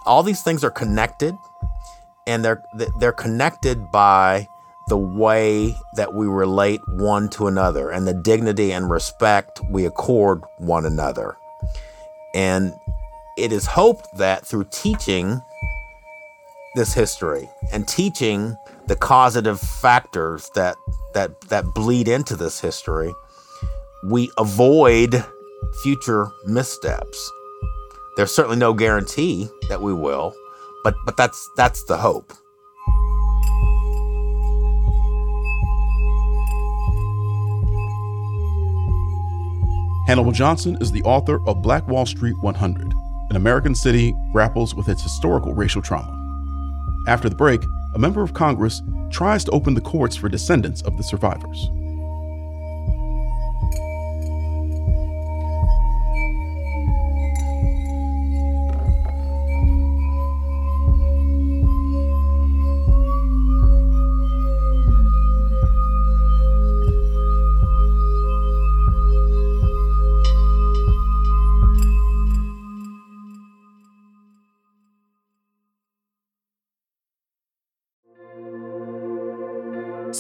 All 0.06 0.24
these 0.24 0.44
things 0.44 0.64
are 0.64 0.72
connected, 0.72 1.36
and 2.28 2.44
they're 2.44 2.62
they're 3.00 3.12
connected 3.12 3.92
by 3.92 4.48
the 4.88 4.98
way 4.98 5.76
that 5.96 6.14
we 6.14 6.28
relate 6.28 6.82
one 6.88 7.28
to 7.30 7.48
another 7.48 7.90
and 7.90 8.08
the 8.08 8.14
dignity 8.14 8.72
and 8.72 8.90
respect 8.90 9.60
we 9.70 9.86
accord 9.86 10.42
one 10.58 10.86
another. 10.86 11.36
And 12.36 12.74
it 13.38 13.52
is 13.52 13.66
hoped 13.66 14.08
that 14.18 14.46
through 14.46 14.68
teaching 14.72 15.42
this 16.76 16.94
history 16.94 17.50
and 17.72 17.88
teaching 17.88 18.58
the 18.88 18.96
causative 18.96 19.60
factors 19.60 20.50
that 20.56 20.76
that 21.14 21.42
that 21.50 21.66
bleed 21.74 22.08
into 22.08 22.36
this 22.36 22.60
history, 22.60 23.12
we 24.04 24.30
avoid 24.38 25.26
future 25.82 26.28
missteps. 26.46 27.32
There's 28.18 28.34
certainly 28.34 28.58
no 28.58 28.74
guarantee 28.74 29.50
that 29.70 29.82
we 29.82 29.94
will, 29.94 30.36
but 30.84 30.96
but 31.06 31.18
that's 31.18 31.50
that's 31.58 31.84
the 31.86 31.98
hope. 31.98 32.34
Hannibal 40.06 40.32
Johnson 40.32 40.78
is 40.82 40.92
the 40.92 41.02
author 41.02 41.40
of 41.48 41.64
Black 41.64 41.88
Wall 41.88 42.06
Street 42.06 42.36
100 42.42 42.94
An 43.32 43.36
American 43.36 43.74
City 43.74 44.14
Grapples 44.32 44.76
with 44.76 44.88
Its 44.88 45.02
Historical 45.02 45.56
Racial 45.56 45.82
Trauma. 45.82 46.14
After 47.08 47.28
the 47.28 47.36
break, 47.36 47.64
a 47.96 47.98
member 47.98 48.22
of 48.22 48.36
Congress 48.36 48.84
tries 49.10 49.44
to 49.46 49.52
open 49.52 49.74
the 49.74 49.82
courts 49.82 50.16
for 50.16 50.30
descendants 50.30 50.84
of 50.84 50.96
the 50.98 51.04
survivors. 51.04 51.70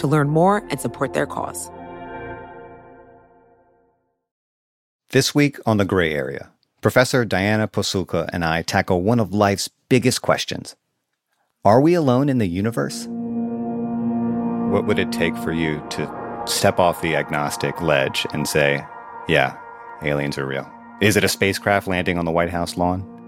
to 0.00 0.06
learn 0.06 0.28
more 0.28 0.64
and 0.70 0.80
support 0.80 1.12
their 1.12 1.26
cause. 1.26 1.70
This 5.10 5.34
week 5.34 5.58
on 5.66 5.76
The 5.76 5.84
Gray 5.84 6.12
Area, 6.14 6.50
Professor 6.80 7.24
Diana 7.24 7.68
Pasulka 7.68 8.28
and 8.32 8.44
I 8.44 8.62
tackle 8.62 9.02
one 9.02 9.20
of 9.20 9.34
life's 9.34 9.68
biggest 9.88 10.22
questions 10.22 10.76
Are 11.64 11.80
we 11.80 11.94
alone 11.94 12.28
in 12.28 12.38
the 12.38 12.46
universe? 12.46 13.06
What 14.70 14.86
would 14.86 14.98
it 14.98 15.12
take 15.12 15.36
for 15.36 15.52
you 15.52 15.84
to 15.90 16.42
step 16.46 16.78
off 16.78 17.02
the 17.02 17.16
agnostic 17.16 17.80
ledge 17.82 18.26
and 18.32 18.46
say, 18.46 18.84
yeah, 19.28 19.58
aliens 20.02 20.38
are 20.38 20.46
real? 20.46 20.70
Is 21.00 21.16
it 21.16 21.24
a 21.24 21.28
spacecraft 21.28 21.88
landing 21.88 22.18
on 22.18 22.24
the 22.24 22.30
White 22.30 22.50
House 22.50 22.76
lawn? 22.76 23.19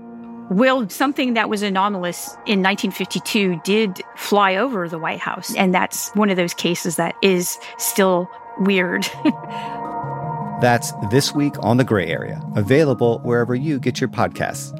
Well, 0.50 0.88
something 0.88 1.34
that 1.34 1.48
was 1.48 1.62
anomalous 1.62 2.28
in 2.46 2.62
1952 2.62 3.60
did 3.64 4.02
fly 4.16 4.56
over 4.56 4.88
the 4.88 4.98
White 4.98 5.20
House. 5.20 5.54
And 5.56 5.74
that's 5.74 6.10
one 6.14 6.30
of 6.30 6.36
those 6.36 6.52
cases 6.52 6.96
that 6.96 7.14
is 7.22 7.58
still 7.78 8.28
weird. 8.58 9.02
that's 10.60 10.92
This 11.10 11.34
Week 11.34 11.54
on 11.60 11.76
the 11.78 11.84
Gray 11.84 12.06
Area, 12.06 12.42
available 12.54 13.20
wherever 13.20 13.54
you 13.54 13.78
get 13.78 14.00
your 14.00 14.10
podcasts. 14.10 14.78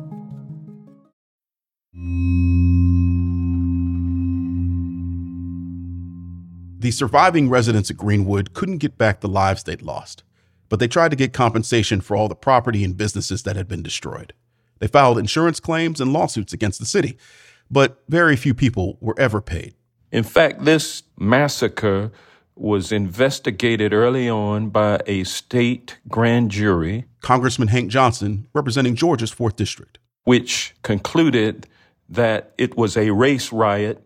The 6.83 6.90
surviving 6.90 7.48
residents 7.48 7.92
at 7.92 7.96
Greenwood 7.96 8.55
couldn't 8.55 8.79
get 8.79 8.98
back 8.98 9.20
the 9.20 9.29
lives 9.29 9.62
they'd 9.62 9.83
lost, 9.83 10.25
but 10.68 10.81
they 10.81 10.88
tried 10.88 11.11
to 11.11 11.16
get 11.16 11.33
compensation 11.33 12.01
for 12.01 12.16
all 12.16 12.29
the 12.29 12.35
property 12.35 12.83
and 12.83 12.96
businesses 12.96 13.44
that 13.44 13.55
had 13.55 13.68
been 13.68 13.85
destroyed. 13.85 14.35
They 14.83 14.88
filed 14.88 15.16
insurance 15.16 15.61
claims 15.61 16.01
and 16.01 16.12
lawsuits 16.12 16.53
against 16.53 16.81
the 16.81 16.87
city, 16.87 17.16
but 17.71 18.03
very 18.09 18.35
few 18.35 18.53
people 18.53 18.99
were 19.01 19.14
ever 19.16 19.40
paid. 19.40 19.75
In 20.11 20.25
fact, 20.25 20.64
this 20.64 21.05
massacre 21.16 22.11
was 22.57 22.90
investigated 22.90 23.92
early 23.92 24.29
on 24.29 24.71
by 24.71 25.01
a 25.07 25.23
state 25.23 26.01
grand 26.09 26.51
jury. 26.51 27.05
Congressman 27.21 27.68
Hank 27.68 27.92
Johnson, 27.92 28.49
representing 28.55 28.97
Georgia's 28.97 29.33
4th 29.33 29.55
District, 29.55 30.01
which 30.25 30.75
concluded 30.83 31.68
that 32.09 32.53
it 32.59 32.77
was 32.77 32.97
a 32.97 33.11
race 33.11 33.53
riot 33.53 34.05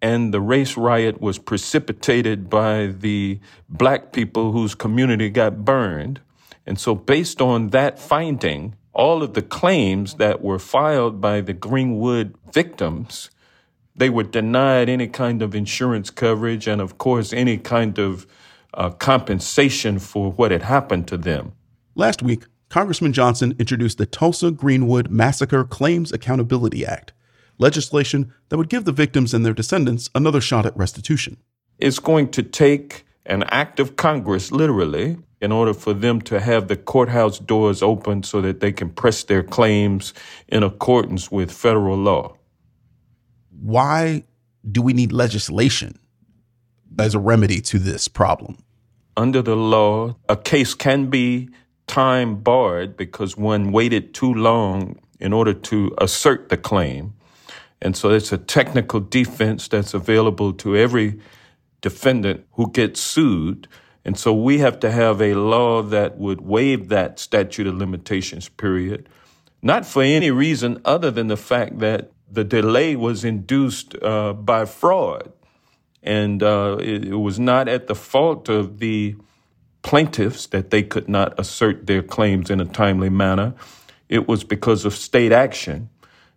and 0.00 0.32
the 0.32 0.40
race 0.40 0.78
riot 0.78 1.20
was 1.20 1.38
precipitated 1.38 2.48
by 2.48 2.86
the 2.86 3.40
black 3.68 4.12
people 4.14 4.52
whose 4.52 4.74
community 4.74 5.28
got 5.28 5.66
burned. 5.66 6.22
And 6.64 6.80
so, 6.80 6.94
based 6.94 7.42
on 7.42 7.68
that 7.68 7.98
finding, 7.98 8.76
all 8.94 9.22
of 9.22 9.34
the 9.34 9.42
claims 9.42 10.14
that 10.14 10.42
were 10.42 10.58
filed 10.58 11.20
by 11.20 11.40
the 11.40 11.52
Greenwood 11.52 12.34
victims, 12.52 13.30
they 13.96 14.08
were 14.08 14.22
denied 14.22 14.88
any 14.88 15.08
kind 15.08 15.42
of 15.42 15.54
insurance 15.54 16.10
coverage 16.10 16.66
and, 16.66 16.80
of 16.80 16.98
course, 16.98 17.32
any 17.32 17.58
kind 17.58 17.98
of 17.98 18.26
uh, 18.74 18.90
compensation 18.90 19.98
for 19.98 20.32
what 20.32 20.50
had 20.50 20.62
happened 20.62 21.06
to 21.08 21.16
them. 21.16 21.52
Last 21.94 22.22
week, 22.22 22.44
Congressman 22.68 23.12
Johnson 23.12 23.54
introduced 23.58 23.98
the 23.98 24.06
Tulsa 24.06 24.50
Greenwood 24.50 25.10
Massacre 25.10 25.64
Claims 25.64 26.10
Accountability 26.10 26.84
Act, 26.84 27.12
legislation 27.58 28.32
that 28.48 28.56
would 28.56 28.68
give 28.68 28.84
the 28.84 28.92
victims 28.92 29.32
and 29.32 29.46
their 29.46 29.52
descendants 29.52 30.10
another 30.14 30.40
shot 30.40 30.66
at 30.66 30.76
restitution. 30.76 31.36
It's 31.78 32.00
going 32.00 32.30
to 32.30 32.42
take 32.42 33.04
an 33.26 33.44
act 33.44 33.78
of 33.78 33.96
Congress, 33.96 34.50
literally, 34.50 35.18
in 35.44 35.52
order 35.52 35.74
for 35.74 35.92
them 35.92 36.22
to 36.22 36.40
have 36.40 36.68
the 36.68 36.76
courthouse 36.76 37.38
doors 37.38 37.82
open 37.82 38.22
so 38.22 38.40
that 38.40 38.60
they 38.60 38.72
can 38.72 38.88
press 38.88 39.24
their 39.24 39.42
claims 39.42 40.14
in 40.48 40.62
accordance 40.62 41.30
with 41.30 41.52
federal 41.52 41.98
law. 41.98 42.34
Why 43.60 44.24
do 44.72 44.80
we 44.80 44.94
need 44.94 45.12
legislation 45.12 45.98
as 46.98 47.14
a 47.14 47.18
remedy 47.18 47.60
to 47.60 47.78
this 47.78 48.08
problem? 48.08 48.56
Under 49.18 49.42
the 49.42 49.54
law, 49.54 50.16
a 50.30 50.36
case 50.36 50.72
can 50.72 51.10
be 51.10 51.50
time 51.86 52.36
barred 52.36 52.96
because 52.96 53.36
one 53.36 53.70
waited 53.70 54.14
too 54.14 54.32
long 54.32 54.98
in 55.20 55.34
order 55.34 55.52
to 55.52 55.94
assert 55.98 56.48
the 56.48 56.56
claim. 56.56 57.12
And 57.82 57.94
so 57.94 58.08
it's 58.08 58.32
a 58.32 58.38
technical 58.38 59.00
defense 59.00 59.68
that's 59.68 59.92
available 59.92 60.54
to 60.54 60.74
every 60.74 61.20
defendant 61.82 62.46
who 62.52 62.72
gets 62.72 62.98
sued. 62.98 63.68
And 64.04 64.18
so 64.18 64.34
we 64.34 64.58
have 64.58 64.78
to 64.80 64.90
have 64.90 65.22
a 65.22 65.34
law 65.34 65.82
that 65.82 66.18
would 66.18 66.42
waive 66.42 66.88
that 66.88 67.18
statute 67.18 67.66
of 67.66 67.76
limitations 67.76 68.48
period, 68.48 69.08
not 69.62 69.86
for 69.86 70.02
any 70.02 70.30
reason 70.30 70.80
other 70.84 71.10
than 71.10 71.28
the 71.28 71.36
fact 71.36 71.78
that 71.78 72.10
the 72.30 72.44
delay 72.44 72.96
was 72.96 73.24
induced 73.24 73.94
uh, 74.02 74.34
by 74.34 74.66
fraud. 74.66 75.32
And 76.02 76.42
uh, 76.42 76.76
it, 76.80 77.06
it 77.06 77.14
was 77.16 77.38
not 77.40 77.66
at 77.66 77.86
the 77.86 77.94
fault 77.94 78.50
of 78.50 78.78
the 78.78 79.16
plaintiffs 79.80 80.46
that 80.48 80.70
they 80.70 80.82
could 80.82 81.08
not 81.08 81.38
assert 81.38 81.86
their 81.86 82.02
claims 82.02 82.50
in 82.50 82.60
a 82.60 82.64
timely 82.66 83.08
manner. 83.08 83.54
It 84.08 84.28
was 84.28 84.44
because 84.44 84.84
of 84.84 84.94
state 84.94 85.32
action. 85.32 85.88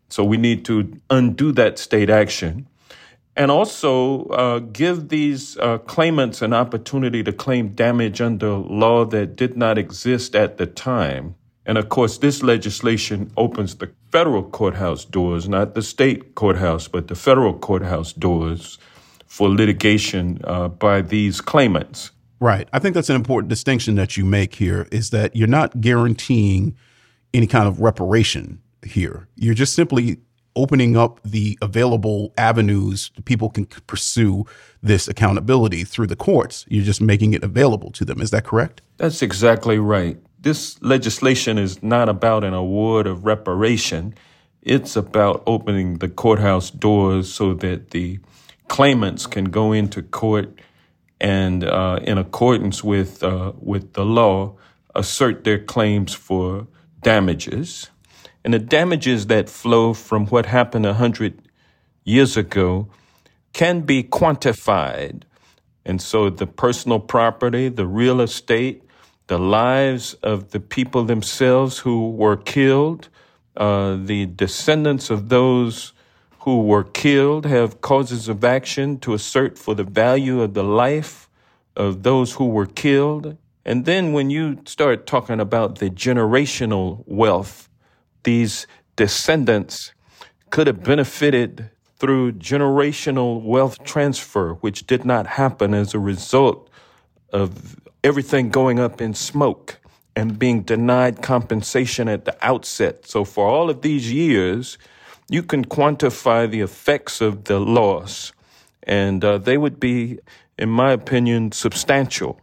So 0.10 0.24
we 0.24 0.38
need 0.38 0.64
to 0.66 0.98
undo 1.10 1.52
that 1.54 1.80
state 1.80 2.10
action 2.10 2.68
and 3.38 3.52
also 3.52 4.26
uh, 4.26 4.60
give 4.60 5.10
these 5.10 5.58
uh, 5.60 5.78
claimants 5.78 6.42
an 6.42 6.54
opportunity 6.54 7.24
to 7.24 7.32
claim 7.32 7.70
damage 7.70 8.20
under 8.20 8.50
law 8.56 9.06
that 9.06 9.36
did 9.36 9.56
not 9.56 9.78
exist 9.78 10.36
at 10.36 10.58
the 10.58 10.66
time. 10.66 11.36
And 11.66 11.78
of 11.78 11.90
course, 11.90 12.18
this 12.18 12.42
legislation 12.42 13.32
opens 13.38 13.76
the 13.76 13.92
federal 14.12 14.44
courthouse 14.44 15.06
doors, 15.06 15.48
not 15.48 15.76
the 15.76 15.84
state 15.84 16.34
courthouse, 16.34 16.88
but 16.88 17.10
the 17.10 17.16
federal 17.16 17.54
courthouse 17.54 18.12
doors 18.12 18.80
for 19.28 19.50
litigation 19.50 20.42
uh, 20.46 20.70
by 20.70 21.02
these 21.02 21.40
claimants. 21.40 22.12
Right. 22.40 22.68
I 22.74 22.80
think 22.80 22.96
that's 22.96 23.10
an 23.10 23.16
important 23.16 23.50
distinction 23.50 23.96
that 23.96 24.18
you 24.18 24.26
make 24.26 24.56
here 24.56 24.88
is 24.92 25.12
that 25.12 25.36
you're 25.36 25.48
not 25.48 25.80
guaranteeing 25.82 26.76
any 27.34 27.48
kind 27.48 27.68
of 27.68 27.82
reparation 27.82 28.62
here. 28.84 29.28
You're 29.36 29.54
just 29.54 29.74
simply 29.74 30.18
opening 30.58 30.98
up 30.98 31.22
the 31.24 31.58
available 31.62 32.34
avenues 32.38 33.12
people 33.26 33.50
can 33.50 33.66
pursue 33.66 34.46
this 34.84 35.08
accountability 35.08 35.84
through 35.84 36.08
the 36.08 36.16
courts. 36.16 36.66
You're 36.68 36.84
just 36.84 37.00
making 37.02 37.34
it 37.34 37.44
available 37.44 37.92
to 37.92 38.04
them. 38.04 38.22
Is 38.22 38.32
that 38.32 38.44
correct? 38.44 38.82
That's 38.98 39.22
exactly 39.22 39.78
right. 39.80 40.18
This 40.40 40.82
legislation 40.82 41.58
is 41.58 41.82
not 41.82 42.10
about 42.10 42.44
an 42.44 42.54
award 42.54 43.08
of 43.08 43.26
reparation. 43.26 44.14
It's 44.62 44.96
about 44.96 45.44
opening 45.46 46.00
the 46.00 46.10
courthouse 46.10 46.72
doors 46.72 47.32
so 47.34 47.54
that 47.56 47.92
the 47.92 48.20
claimants 48.68 49.28
can 49.28 49.46
go 49.46 49.72
into 49.72 50.02
court 50.02 50.60
and 51.20 51.64
uh, 51.64 52.00
in 52.04 52.18
accordance 52.18 52.84
with 52.84 53.24
uh, 53.24 53.54
with 53.60 53.94
the 53.94 54.06
law, 54.06 54.56
assert 54.96 55.44
their 55.44 55.60
claims 55.60 56.14
for 56.14 56.68
damages, 57.02 57.90
and 58.48 58.54
the 58.54 58.60
damages 58.60 59.28
that 59.28 59.50
flow 59.50 59.94
from 59.94 60.26
what 60.28 60.46
happened 60.46 60.86
a 60.86 60.94
hundred 60.94 61.42
years 62.06 62.38
ago 62.38 62.88
can 63.52 63.82
be 63.82 64.02
quantified, 64.02 65.24
and 65.84 66.02
so 66.02 66.30
the 66.30 66.48
personal 66.48 66.98
property, 66.98 67.68
the 67.68 67.86
real 67.86 68.22
estate, 68.22 68.84
the 69.28 69.38
lives 69.38 70.14
of 70.24 70.52
the 70.52 70.62
people 70.62 71.04
themselves 71.04 71.80
who 71.80 72.10
were 72.12 72.38
killed, 72.38 73.10
uh, 73.58 73.98
the 74.02 74.26
descendants 74.28 75.10
of 75.10 75.28
those 75.28 75.92
who 76.40 76.62
were 76.62 76.86
killed 76.86 77.46
have 77.46 77.82
causes 77.82 78.30
of 78.30 78.46
action 78.46 78.98
to 78.98 79.14
assert 79.14 79.58
for 79.58 79.76
the 79.76 79.84
value 79.84 80.40
of 80.42 80.54
the 80.54 80.64
life 80.64 81.30
of 81.76 82.04
those 82.04 82.36
who 82.36 82.48
were 82.48 82.66
killed. 82.66 83.36
And 83.66 83.84
then 83.84 84.14
when 84.14 84.30
you 84.30 84.62
start 84.66 85.06
talking 85.06 85.42
about 85.42 85.80
the 85.80 85.90
generational 85.90 87.04
wealth, 87.06 87.67
these 88.28 88.68
descendants 88.98 89.94
could 90.50 90.68
have 90.68 90.84
benefited 90.84 91.70
through 91.96 92.34
generational 92.34 93.42
wealth 93.42 93.82
transfer, 93.86 94.56
which 94.56 94.86
did 94.86 95.06
not 95.06 95.26
happen 95.26 95.74
as 95.74 95.94
a 95.94 96.00
result 96.00 96.70
of 97.32 97.78
everything 98.04 98.50
going 98.50 98.80
up 98.80 99.00
in 99.00 99.14
smoke 99.14 99.80
and 100.14 100.38
being 100.38 100.62
denied 100.62 101.22
compensation 101.22 102.10
at 102.10 102.26
the 102.26 102.36
outset. 102.42 103.08
So 103.08 103.24
for 103.24 103.48
all 103.48 103.70
of 103.70 103.82
these 103.82 104.12
years, 104.12 104.78
you 105.30 105.42
can 105.42 105.64
quantify 105.64 106.52
the 106.52 106.60
effects 106.60 107.22
of 107.22 107.46
the 107.46 107.62
loss, 107.62 108.34
and 108.84 109.24
uh, 109.24 109.38
they 109.38 109.58
would 109.58 109.80
be, 109.80 110.20
in 110.60 110.68
my 110.68 110.92
opinion, 110.92 111.54
substantial. 111.54 112.42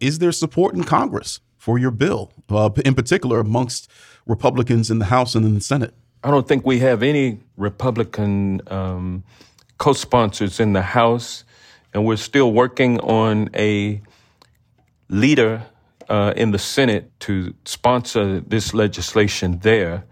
Is 0.00 0.20
there 0.20 0.32
support 0.32 0.74
in 0.74 0.84
Congress 0.84 1.40
for 1.58 1.78
your 1.78 1.90
bill, 1.90 2.32
uh, 2.50 2.70
in 2.84 2.94
particular 2.94 3.40
amongst 3.40 3.90
Republicans 4.26 4.90
in 4.90 4.98
the 4.98 5.06
House 5.06 5.34
and 5.34 5.44
in 5.44 5.54
the 5.54 5.60
Senate? 5.60 5.94
I 6.22 6.30
don't 6.30 6.48
think 6.48 6.66
we 6.66 6.80
have 6.80 7.02
any 7.02 7.40
Republican 7.56 8.60
um, 8.68 9.24
co 9.78 9.92
sponsors 9.92 10.60
in 10.60 10.72
the 10.72 10.82
House, 10.82 11.44
and 11.94 12.04
we're 12.04 12.16
still 12.16 12.52
working 12.52 13.00
on 13.00 13.50
a 13.54 14.00
leader 15.08 15.62
uh, 16.08 16.32
in 16.36 16.50
the 16.50 16.58
Senate 16.58 17.10
to 17.20 17.54
sponsor 17.64 18.40
this 18.40 18.74
legislation 18.74 19.58
there 19.60 20.04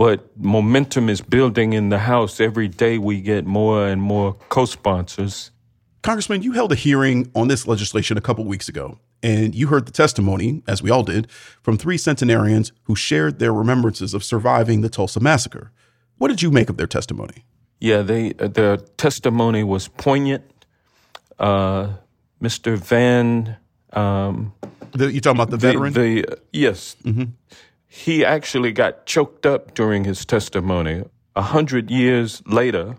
but 0.00 0.34
momentum 0.38 1.10
is 1.10 1.20
building 1.20 1.74
in 1.74 1.90
the 1.90 1.98
House. 1.98 2.40
Every 2.40 2.68
day 2.68 2.96
we 2.96 3.20
get 3.20 3.44
more 3.44 3.86
and 3.86 4.00
more 4.00 4.32
co 4.48 4.64
sponsors. 4.64 5.50
Congressman, 6.02 6.42
you 6.42 6.52
held 6.52 6.72
a 6.72 6.74
hearing 6.74 7.30
on 7.34 7.48
this 7.48 7.66
legislation 7.66 8.16
a 8.16 8.20
couple 8.20 8.44
weeks 8.44 8.68
ago, 8.68 8.98
and 9.22 9.54
you 9.54 9.66
heard 9.66 9.86
the 9.86 9.92
testimony, 9.92 10.62
as 10.66 10.82
we 10.82 10.90
all 10.90 11.02
did, 11.02 11.30
from 11.62 11.76
three 11.76 11.98
centenarians 11.98 12.72
who 12.84 12.96
shared 12.96 13.38
their 13.38 13.52
remembrances 13.52 14.14
of 14.14 14.24
surviving 14.24 14.80
the 14.80 14.88
Tulsa 14.88 15.20
massacre. 15.20 15.72
What 16.18 16.28
did 16.28 16.42
you 16.42 16.50
make 16.50 16.70
of 16.70 16.76
their 16.76 16.86
testimony? 16.86 17.44
Yeah, 17.80 18.02
they, 18.02 18.32
their 18.32 18.76
testimony 18.76 19.64
was 19.64 19.88
poignant. 19.88 20.44
Uh, 21.38 21.94
Mr. 22.42 22.76
Van. 22.76 23.56
Um, 23.92 24.52
the, 24.92 25.12
you 25.12 25.20
talking 25.20 25.38
about 25.38 25.50
the 25.50 25.56
veteran? 25.56 25.92
The, 25.92 26.22
the 26.22 26.38
yes. 26.52 26.96
Mm-hmm 27.04 27.24
he 27.92 28.24
actually 28.24 28.70
got 28.70 29.04
choked 29.04 29.44
up 29.44 29.74
during 29.74 30.04
his 30.04 30.24
testimony. 30.24 31.02
A 31.34 31.42
hundred 31.42 31.90
years 31.90 32.40
later, 32.46 32.94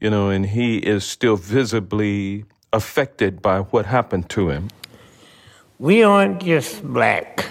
you 0.00 0.10
know, 0.10 0.30
and 0.30 0.46
he 0.46 0.78
is 0.78 1.04
still 1.04 1.36
visibly 1.36 2.44
affected 2.72 3.40
by 3.42 3.60
what 3.60 3.86
happened 3.86 4.28
to 4.30 4.50
him. 4.50 4.70
We 5.78 6.02
aren't 6.02 6.42
just 6.42 6.82
black 6.82 7.46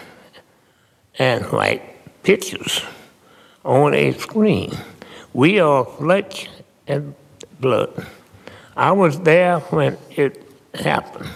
and 1.17 1.45
white 1.45 1.83
pictures 2.23 2.83
on 3.63 3.93
a 3.93 4.13
screen. 4.13 4.71
We 5.33 5.59
are 5.59 5.85
flesh 5.85 6.49
and 6.87 7.15
blood. 7.59 8.05
I 8.75 8.91
was 8.91 9.19
there 9.21 9.59
when 9.59 9.97
it 10.11 10.41
happened. 10.73 11.29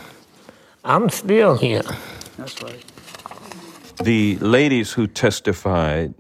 I'm 0.84 1.10
still 1.10 1.58
here. 1.58 1.84
That's 2.38 2.62
right 2.64 2.84
the 4.04 4.38
ladies 4.38 4.94
who 4.94 5.08
testified 5.08 6.14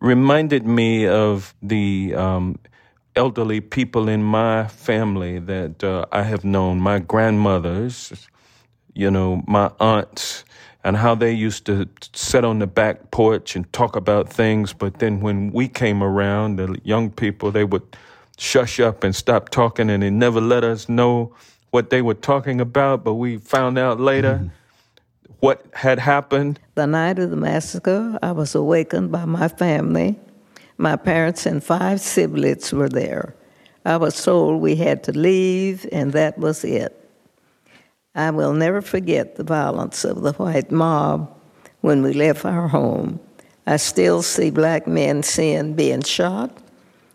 reminded 0.00 0.66
me 0.66 1.06
of 1.06 1.54
the 1.62 2.14
um, 2.14 2.58
elderly 3.18 3.60
people 3.60 4.08
in 4.08 4.22
my 4.22 4.68
family 4.68 5.40
that 5.40 5.82
uh, 5.82 6.06
I 6.12 6.22
have 6.22 6.44
known, 6.44 6.80
my 6.80 7.00
grandmothers, 7.00 8.28
you 8.94 9.10
know, 9.10 9.42
my 9.46 9.72
aunts, 9.80 10.44
and 10.84 10.96
how 10.96 11.16
they 11.16 11.32
used 11.32 11.66
to 11.66 11.88
sit 12.14 12.44
on 12.44 12.60
the 12.60 12.68
back 12.68 13.10
porch 13.10 13.56
and 13.56 13.70
talk 13.72 13.96
about 13.96 14.32
things. 14.32 14.72
But 14.72 15.00
then 15.00 15.20
when 15.20 15.50
we 15.52 15.66
came 15.66 16.00
around, 16.00 16.56
the 16.56 16.78
young 16.84 17.10
people, 17.10 17.50
they 17.50 17.64
would 17.64 17.82
shush 18.38 18.78
up 18.78 19.02
and 19.02 19.14
stop 19.14 19.48
talking, 19.48 19.90
and 19.90 20.02
they 20.02 20.10
never 20.10 20.40
let 20.40 20.62
us 20.62 20.88
know 20.88 21.34
what 21.70 21.90
they 21.90 22.02
were 22.02 22.14
talking 22.14 22.60
about. 22.60 23.02
But 23.02 23.14
we 23.14 23.38
found 23.38 23.78
out 23.78 24.00
later. 24.00 24.36
Mm-hmm 24.36 24.54
what 25.40 25.64
had 25.72 26.00
happened? 26.00 26.58
The 26.74 26.88
night 26.88 27.20
of 27.20 27.30
the 27.30 27.36
massacre, 27.36 28.18
I 28.20 28.32
was 28.32 28.56
awakened 28.56 29.12
by 29.12 29.24
my 29.24 29.46
family. 29.46 30.18
My 30.78 30.94
parents 30.96 31.44
and 31.44 31.62
five 31.62 32.00
siblings 32.00 32.72
were 32.72 32.88
there. 32.88 33.34
I 33.84 33.96
was 33.96 34.24
told 34.24 34.62
we 34.62 34.76
had 34.76 35.02
to 35.04 35.12
leave, 35.12 35.86
and 35.90 36.12
that 36.12 36.38
was 36.38 36.64
it. 36.64 36.94
I 38.14 38.30
will 38.30 38.52
never 38.52 38.80
forget 38.80 39.36
the 39.36 39.44
violence 39.44 40.04
of 40.04 40.22
the 40.22 40.32
white 40.32 40.70
mob 40.70 41.34
when 41.80 42.02
we 42.02 42.12
left 42.12 42.44
our 42.44 42.68
home. 42.68 43.20
I 43.66 43.76
still 43.76 44.22
see 44.22 44.50
black 44.50 44.86
men 44.86 45.22
seen 45.22 45.74
being 45.74 46.02
shot, 46.02 46.56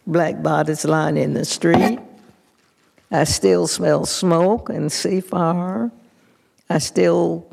black 0.06 0.43
bodies 0.43 0.86
lying 0.86 1.17
in 1.17 1.34
the 1.34 1.45
street. 1.45 1.99
I 3.12 3.23
still 3.23 3.67
smell 3.67 4.06
smoke 4.06 4.69
and 4.69 4.91
see 4.91 5.21
fire. 5.21 5.91
I 6.69 6.80
still 6.80 7.47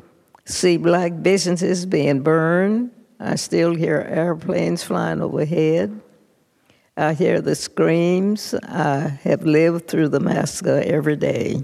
see 0.45 0.77
black 0.77 1.21
businesses 1.21 1.85
being 1.85 2.21
burned. 2.21 2.91
I 3.23 3.35
still 3.35 3.75
hear 3.75 4.05
airplanes 4.09 4.81
flying 4.81 5.21
overhead. 5.21 6.01
I 6.97 7.13
hear 7.13 7.39
the 7.39 7.55
screams. 7.55 8.55
I 8.63 9.19
have 9.23 9.43
lived 9.43 9.87
through 9.87 10.09
the 10.09 10.19
massacre 10.19 10.81
every 10.83 11.15
day. 11.15 11.63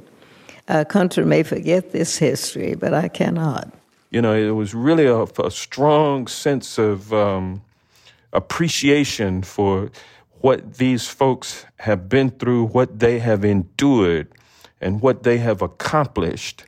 Our 0.69 0.85
country 0.85 1.25
may 1.25 1.41
forget 1.41 1.91
this 1.91 2.17
history, 2.17 2.75
but 2.75 2.93
I 2.93 3.07
cannot. 3.07 3.73
You 4.11 4.21
know, 4.21 4.35
it 4.35 4.51
was 4.51 4.75
really 4.75 5.07
a, 5.07 5.23
a 5.23 5.51
strong 5.51 6.27
sense 6.27 6.77
of 6.77 7.11
um, 7.11 7.63
appreciation 8.33 9.41
for 9.41 9.89
what 10.41 10.75
these 10.75 11.07
folks 11.07 11.65
have 11.79 12.07
been 12.07 12.29
through, 12.29 12.65
what 12.65 12.99
they 12.99 13.17
have 13.17 13.43
endured, 13.43 14.27
and 14.79 15.01
what 15.01 15.23
they 15.23 15.39
have 15.39 15.63
accomplished 15.63 16.65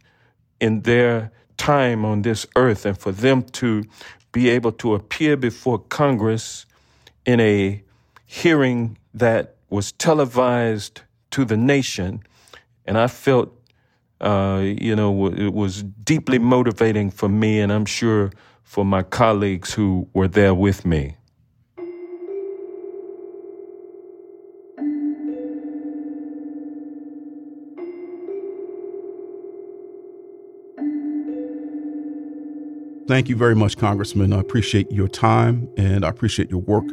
in 0.59 0.81
their 0.81 1.31
time 1.57 2.03
on 2.03 2.23
this 2.23 2.47
earth, 2.55 2.85
and 2.85 2.97
for 2.97 3.11
them 3.11 3.43
to 3.43 3.83
be 4.31 4.49
able 4.49 4.71
to 4.73 4.93
appear 4.93 5.35
before 5.37 5.79
Congress 5.79 6.65
in 7.25 7.39
a 7.39 7.83
hearing 8.25 8.97
that 9.13 9.55
was 9.69 9.91
televised 9.93 11.01
to 11.31 11.45
the 11.45 11.57
nation. 11.57 12.21
And 12.85 12.97
I 12.97 13.07
felt, 13.07 13.53
uh, 14.21 14.61
you 14.63 14.95
know, 14.95 15.27
it 15.27 15.53
was 15.53 15.83
deeply 15.83 16.39
motivating 16.39 17.11
for 17.11 17.29
me, 17.29 17.59
and 17.59 17.71
I'm 17.71 17.85
sure 17.85 18.31
for 18.63 18.85
my 18.85 19.03
colleagues 19.03 19.73
who 19.73 20.07
were 20.13 20.27
there 20.27 20.53
with 20.53 20.85
me. 20.85 21.15
Thank 33.09 33.27
you 33.27 33.35
very 33.35 33.55
much, 33.55 33.75
Congressman. 33.75 34.33
I 34.33 34.39
appreciate 34.39 34.91
your 34.91 35.07
time 35.07 35.67
and 35.77 36.05
I 36.05 36.09
appreciate 36.09 36.51
your 36.51 36.61
work 36.61 36.85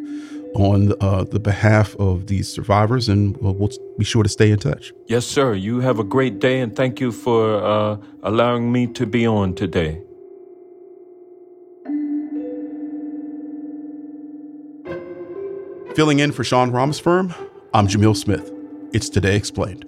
on 0.54 0.94
uh, 1.02 1.24
the 1.24 1.38
behalf 1.38 1.94
of 1.96 2.26
these 2.26 2.48
survivors, 2.50 3.10
and 3.10 3.36
we'll, 3.36 3.52
we'll, 3.52 3.68
be 3.98 4.04
sure 4.04 4.22
to 4.22 4.28
stay 4.30 4.50
in 4.50 4.58
touch. 4.58 4.94
Yes, 5.08 5.26
sir. 5.26 5.52
You 5.52 5.80
have 5.80 5.98
a 5.98 6.04
great 6.04 6.38
day, 6.38 6.60
and 6.60 6.74
thank 6.74 7.00
you 7.00 7.12
for 7.12 7.62
uh, 7.62 7.98
allowing 8.22 8.72
me 8.72 8.86
to 8.94 9.04
be 9.04 9.26
on 9.26 9.54
today. 9.54 10.00
Filling 15.94 16.20
in 16.20 16.32
for 16.32 16.44
Sean 16.44 16.70
Rameswaram, 16.70 17.34
I'm 17.74 17.88
Jamil 17.88 18.16
Smith. 18.16 18.50
It's 18.94 19.10
Today 19.10 19.36
Explained. 19.36 19.84